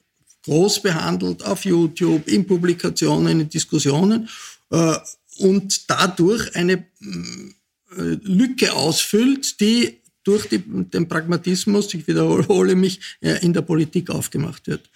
groß 0.44 0.82
behandelt 0.82 1.44
auf 1.44 1.64
YouTube, 1.64 2.26
in 2.28 2.46
Publikationen, 2.46 3.40
in 3.40 3.48
Diskussionen 3.48 4.28
äh, 4.70 4.94
und 5.38 5.90
dadurch 5.90 6.54
eine 6.56 6.72
äh, 6.72 8.16
Lücke 8.22 8.72
ausfüllt, 8.72 9.60
die 9.60 10.00
durch 10.24 10.48
die, 10.48 10.58
den 10.58 11.08
Pragmatismus, 11.08 11.92
ich 11.94 12.06
wiederhole 12.06 12.74
mich, 12.74 13.00
in 13.20 13.54
der 13.54 13.62
Politik 13.62 14.10
aufgemacht 14.10 14.66
wird. 14.66 14.90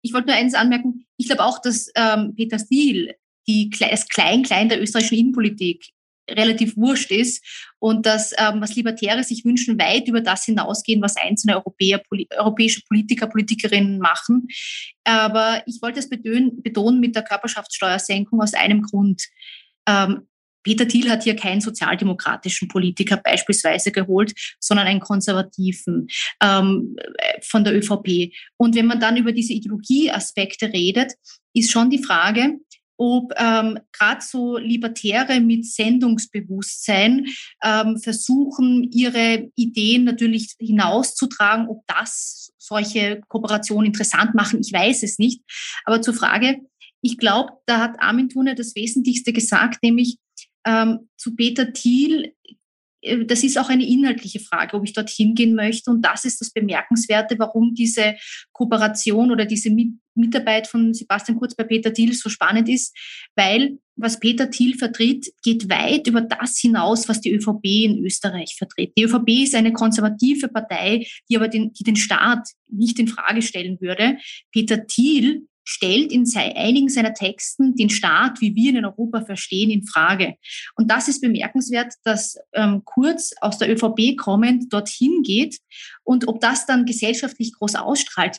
Ich 0.00 0.14
wollte 0.14 0.28
nur 0.28 0.36
eines 0.36 0.54
anmerken. 0.54 1.04
Ich 1.18 1.26
glaube 1.26 1.44
auch, 1.44 1.60
dass 1.60 1.90
ähm, 1.94 2.34
Peter 2.34 2.56
Thiel 2.56 3.14
die, 3.46 3.68
das 3.68 4.08
Klein-Klein 4.08 4.68
der 4.68 4.80
österreichischen 4.80 5.18
Innenpolitik 5.18 5.90
relativ 6.30 6.76
wurscht 6.76 7.10
ist 7.10 7.44
und 7.78 8.06
dass, 8.06 8.32
ähm, 8.38 8.60
was 8.60 8.74
Libertäre 8.74 9.22
sich 9.22 9.44
wünschen, 9.44 9.78
weit 9.78 10.08
über 10.08 10.20
das 10.20 10.44
hinausgehen, 10.44 11.02
was 11.02 11.16
einzelne 11.16 11.56
Europäer, 11.56 11.98
poli 12.08 12.26
europäische 12.36 12.82
Politiker, 12.88 13.26
Politikerinnen 13.26 13.98
machen. 13.98 14.48
Aber 15.04 15.62
ich 15.66 15.78
wollte 15.82 16.00
es 16.00 16.08
betonen, 16.08 17.00
mit 17.00 17.14
der 17.14 17.22
Körperschaftssteuersenkung 17.22 18.40
aus 18.40 18.54
einem 18.54 18.82
Grund. 18.82 19.22
Ähm, 19.88 20.26
Peter 20.66 20.88
Thiel 20.88 21.08
hat 21.08 21.22
hier 21.22 21.36
keinen 21.36 21.60
sozialdemokratischen 21.60 22.66
Politiker 22.66 23.18
beispielsweise 23.18 23.92
geholt, 23.92 24.32
sondern 24.58 24.88
einen 24.88 24.98
konservativen 24.98 26.08
ähm, 26.42 26.96
von 27.42 27.62
der 27.62 27.76
ÖVP. 27.76 28.32
Und 28.56 28.74
wenn 28.74 28.86
man 28.86 28.98
dann 28.98 29.16
über 29.16 29.30
diese 29.30 29.52
Ideologieaspekte 29.52 30.72
redet, 30.72 31.12
ist 31.54 31.70
schon 31.70 31.88
die 31.88 32.02
Frage, 32.02 32.58
ob 32.96 33.32
ähm, 33.36 33.78
gerade 33.92 34.22
so 34.22 34.56
Libertäre 34.56 35.40
mit 35.40 35.66
Sendungsbewusstsein 35.66 37.26
ähm, 37.62 37.98
versuchen, 37.98 38.90
ihre 38.90 39.50
Ideen 39.54 40.04
natürlich 40.04 40.54
hinauszutragen, 40.58 41.68
ob 41.68 41.82
das 41.86 42.52
solche 42.58 43.20
Kooperationen 43.28 43.86
interessant 43.86 44.34
machen, 44.34 44.60
ich 44.60 44.72
weiß 44.72 45.02
es 45.02 45.18
nicht. 45.18 45.42
Aber 45.84 46.02
zur 46.02 46.14
Frage, 46.14 46.60
ich 47.00 47.18
glaube, 47.18 47.52
da 47.66 47.78
hat 47.78 48.00
Armin 48.00 48.28
Thune 48.28 48.54
das 48.54 48.74
Wesentlichste 48.74 49.32
gesagt, 49.32 49.82
nämlich 49.82 50.18
ähm, 50.66 51.08
zu 51.16 51.36
Peter 51.36 51.72
Thiel 51.72 52.34
das 53.26 53.42
ist 53.42 53.58
auch 53.58 53.68
eine 53.68 53.86
inhaltliche 53.86 54.40
Frage, 54.40 54.76
ob 54.76 54.84
ich 54.84 54.92
dorthin 54.92 55.34
gehen 55.34 55.54
möchte. 55.54 55.90
Und 55.90 56.02
das 56.02 56.24
ist 56.24 56.40
das 56.40 56.50
Bemerkenswerte, 56.50 57.38
warum 57.38 57.74
diese 57.74 58.16
Kooperation 58.52 59.30
oder 59.30 59.44
diese 59.44 59.70
Mitarbeit 60.14 60.66
von 60.66 60.94
Sebastian 60.94 61.38
Kurz 61.38 61.54
bei 61.54 61.64
Peter 61.64 61.92
Thiel 61.92 62.12
so 62.14 62.28
spannend 62.28 62.68
ist, 62.68 62.96
weil 63.34 63.78
was 63.96 64.20
Peter 64.20 64.50
Thiel 64.50 64.76
vertritt, 64.76 65.32
geht 65.42 65.70
weit 65.70 66.06
über 66.06 66.20
das 66.20 66.58
hinaus, 66.58 67.08
was 67.08 67.20
die 67.20 67.32
ÖVP 67.32 67.64
in 67.64 68.04
Österreich 68.04 68.54
vertritt. 68.56 68.92
Die 68.96 69.04
ÖVP 69.04 69.44
ist 69.44 69.54
eine 69.54 69.72
konservative 69.72 70.48
Partei, 70.48 71.06
die 71.30 71.36
aber 71.36 71.48
den, 71.48 71.72
die 71.72 71.84
den 71.84 71.96
Staat 71.96 72.46
nicht 72.68 72.98
in 72.98 73.08
Frage 73.08 73.40
stellen 73.40 73.80
würde. 73.80 74.18
Peter 74.52 74.86
Thiel 74.86 75.46
stellt 75.66 76.12
in 76.12 76.24
einigen 76.34 76.88
seiner 76.88 77.12
Texten 77.12 77.74
den 77.74 77.90
Staat, 77.90 78.40
wie 78.40 78.54
wir 78.54 78.70
ihn 78.70 78.76
in 78.76 78.84
Europa 78.84 79.24
verstehen, 79.24 79.70
in 79.70 79.84
Frage. 79.84 80.36
Und 80.76 80.90
das 80.90 81.08
ist 81.08 81.20
bemerkenswert, 81.20 81.92
dass 82.04 82.36
ähm, 82.54 82.82
Kurz 82.84 83.32
aus 83.40 83.58
der 83.58 83.70
ÖVP 83.70 84.16
kommend 84.16 84.72
dorthin 84.72 85.22
geht 85.22 85.58
und 86.04 86.28
ob 86.28 86.40
das 86.40 86.66
dann 86.66 86.86
gesellschaftlich 86.86 87.52
groß 87.52 87.74
ausstrahlt. 87.74 88.38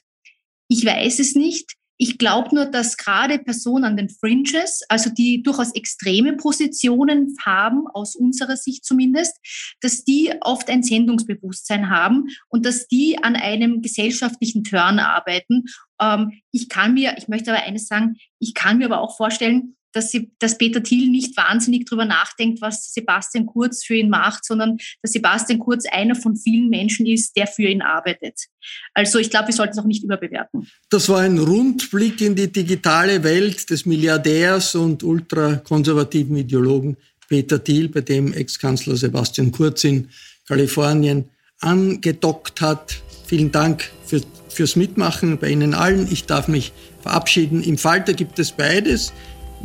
Ich 0.69 0.85
weiß 0.85 1.19
es 1.19 1.35
nicht. 1.35 1.77
Ich 1.99 2.19
glaube 2.19 2.53
nur, 2.53 2.65
dass 2.65 2.95
gerade 2.95 3.39
Personen 3.39 3.83
an 3.83 3.97
den 3.97 4.09
Fringes, 4.09 4.83
also 4.87 5.09
die 5.09 5.41
durchaus 5.41 5.73
extreme 5.73 6.33
Positionen 6.33 7.35
haben, 7.43 7.87
aus 7.87 8.15
unserer 8.15 8.55
Sicht 8.55 8.85
zumindest, 8.85 9.35
dass 9.81 10.03
die 10.03 10.31
oft 10.41 10.69
ein 10.69 10.83
Sendungsbewusstsein 10.83 11.89
haben 11.89 12.27
und 12.49 12.67
dass 12.67 12.87
die 12.87 13.17
an 13.23 13.35
einem 13.35 13.81
gesellschaftlichen 13.81 14.63
Turn 14.63 14.99
arbeiten. 14.99 15.63
Ähm, 16.01 16.41
ich 16.51 16.69
kann 16.69 16.93
mir, 16.93 17.15
ich 17.17 17.27
möchte 17.27 17.51
aber 17.51 17.63
eines 17.63 17.87
sagen, 17.87 18.17
ich 18.39 18.53
kann 18.53 18.77
mir 18.77 18.85
aber 18.85 19.01
auch 19.01 19.17
vorstellen, 19.17 19.75
dass, 19.93 20.11
sie, 20.11 20.31
dass 20.39 20.57
Peter 20.57 20.83
Thiel 20.83 21.09
nicht 21.09 21.35
wahnsinnig 21.37 21.85
darüber 21.85 22.05
nachdenkt, 22.05 22.61
was 22.61 22.93
Sebastian 22.93 23.47
Kurz 23.47 23.83
für 23.83 23.95
ihn 23.95 24.09
macht, 24.09 24.45
sondern 24.45 24.77
dass 25.01 25.13
Sebastian 25.13 25.59
Kurz 25.59 25.85
einer 25.89 26.15
von 26.15 26.35
vielen 26.35 26.69
Menschen 26.69 27.05
ist, 27.07 27.35
der 27.35 27.47
für 27.47 27.63
ihn 27.63 27.81
arbeitet. 27.81 28.47
Also 28.93 29.17
ich 29.17 29.29
glaube, 29.29 29.47
wir 29.47 29.55
sollten 29.55 29.73
es 29.73 29.79
auch 29.79 29.87
nicht 29.87 30.03
überbewerten. 30.03 30.69
Das 30.89 31.09
war 31.09 31.21
ein 31.21 31.39
Rundblick 31.39 32.21
in 32.21 32.35
die 32.35 32.51
digitale 32.51 33.23
Welt 33.23 33.69
des 33.69 33.85
Milliardärs 33.85 34.75
und 34.75 35.03
ultrakonservativen 35.03 36.37
Ideologen 36.37 36.97
Peter 37.27 37.61
Thiel, 37.63 37.89
bei 37.89 38.01
dem 38.01 38.33
Ex-Kanzler 38.33 38.95
Sebastian 38.95 39.51
Kurz 39.51 39.83
in 39.83 40.09
Kalifornien 40.47 41.25
angedockt 41.59 42.61
hat. 42.61 43.01
Vielen 43.27 43.51
Dank 43.51 43.91
für, 44.05 44.21
fürs 44.47 44.77
Mitmachen 44.77 45.37
bei 45.37 45.49
Ihnen 45.49 45.73
allen. 45.73 46.07
Ich 46.09 46.27
darf 46.27 46.47
mich 46.47 46.71
verabschieden. 47.01 47.61
Im 47.61 47.77
Falter 47.77 48.13
gibt 48.13 48.39
es 48.39 48.53
beides. 48.53 49.11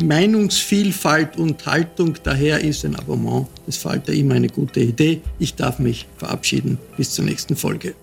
Meinungsvielfalt 0.03 1.37
und 1.37 1.65
Haltung. 1.65 2.17
Daher 2.25 2.61
ist 2.61 2.85
ein 2.85 2.97
Abonnement 2.97 3.47
des 3.65 3.77
Falter 3.77 4.13
immer 4.13 4.35
eine 4.35 4.49
gute 4.49 4.81
Idee. 4.81 5.21
Ich 5.39 5.55
darf 5.55 5.79
mich 5.79 6.09
verabschieden. 6.17 6.77
Bis 6.97 7.13
zur 7.13 7.25
nächsten 7.25 7.55
Folge. 7.55 7.95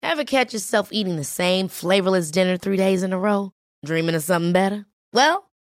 Ever 0.00 0.24
catch 0.24 0.52
yourself 0.52 0.92
eating 0.92 1.16
the 1.16 1.24
same 1.24 1.68
flavorless 1.68 2.30
dinner 2.30 2.56
three 2.56 2.76
days 2.76 3.02
in 3.02 3.12
a 3.12 3.18
row? 3.18 3.50
Dreaming 3.84 4.14
of 4.14 4.22
something 4.22 4.52
better? 4.52 4.86
Well, 5.12 5.50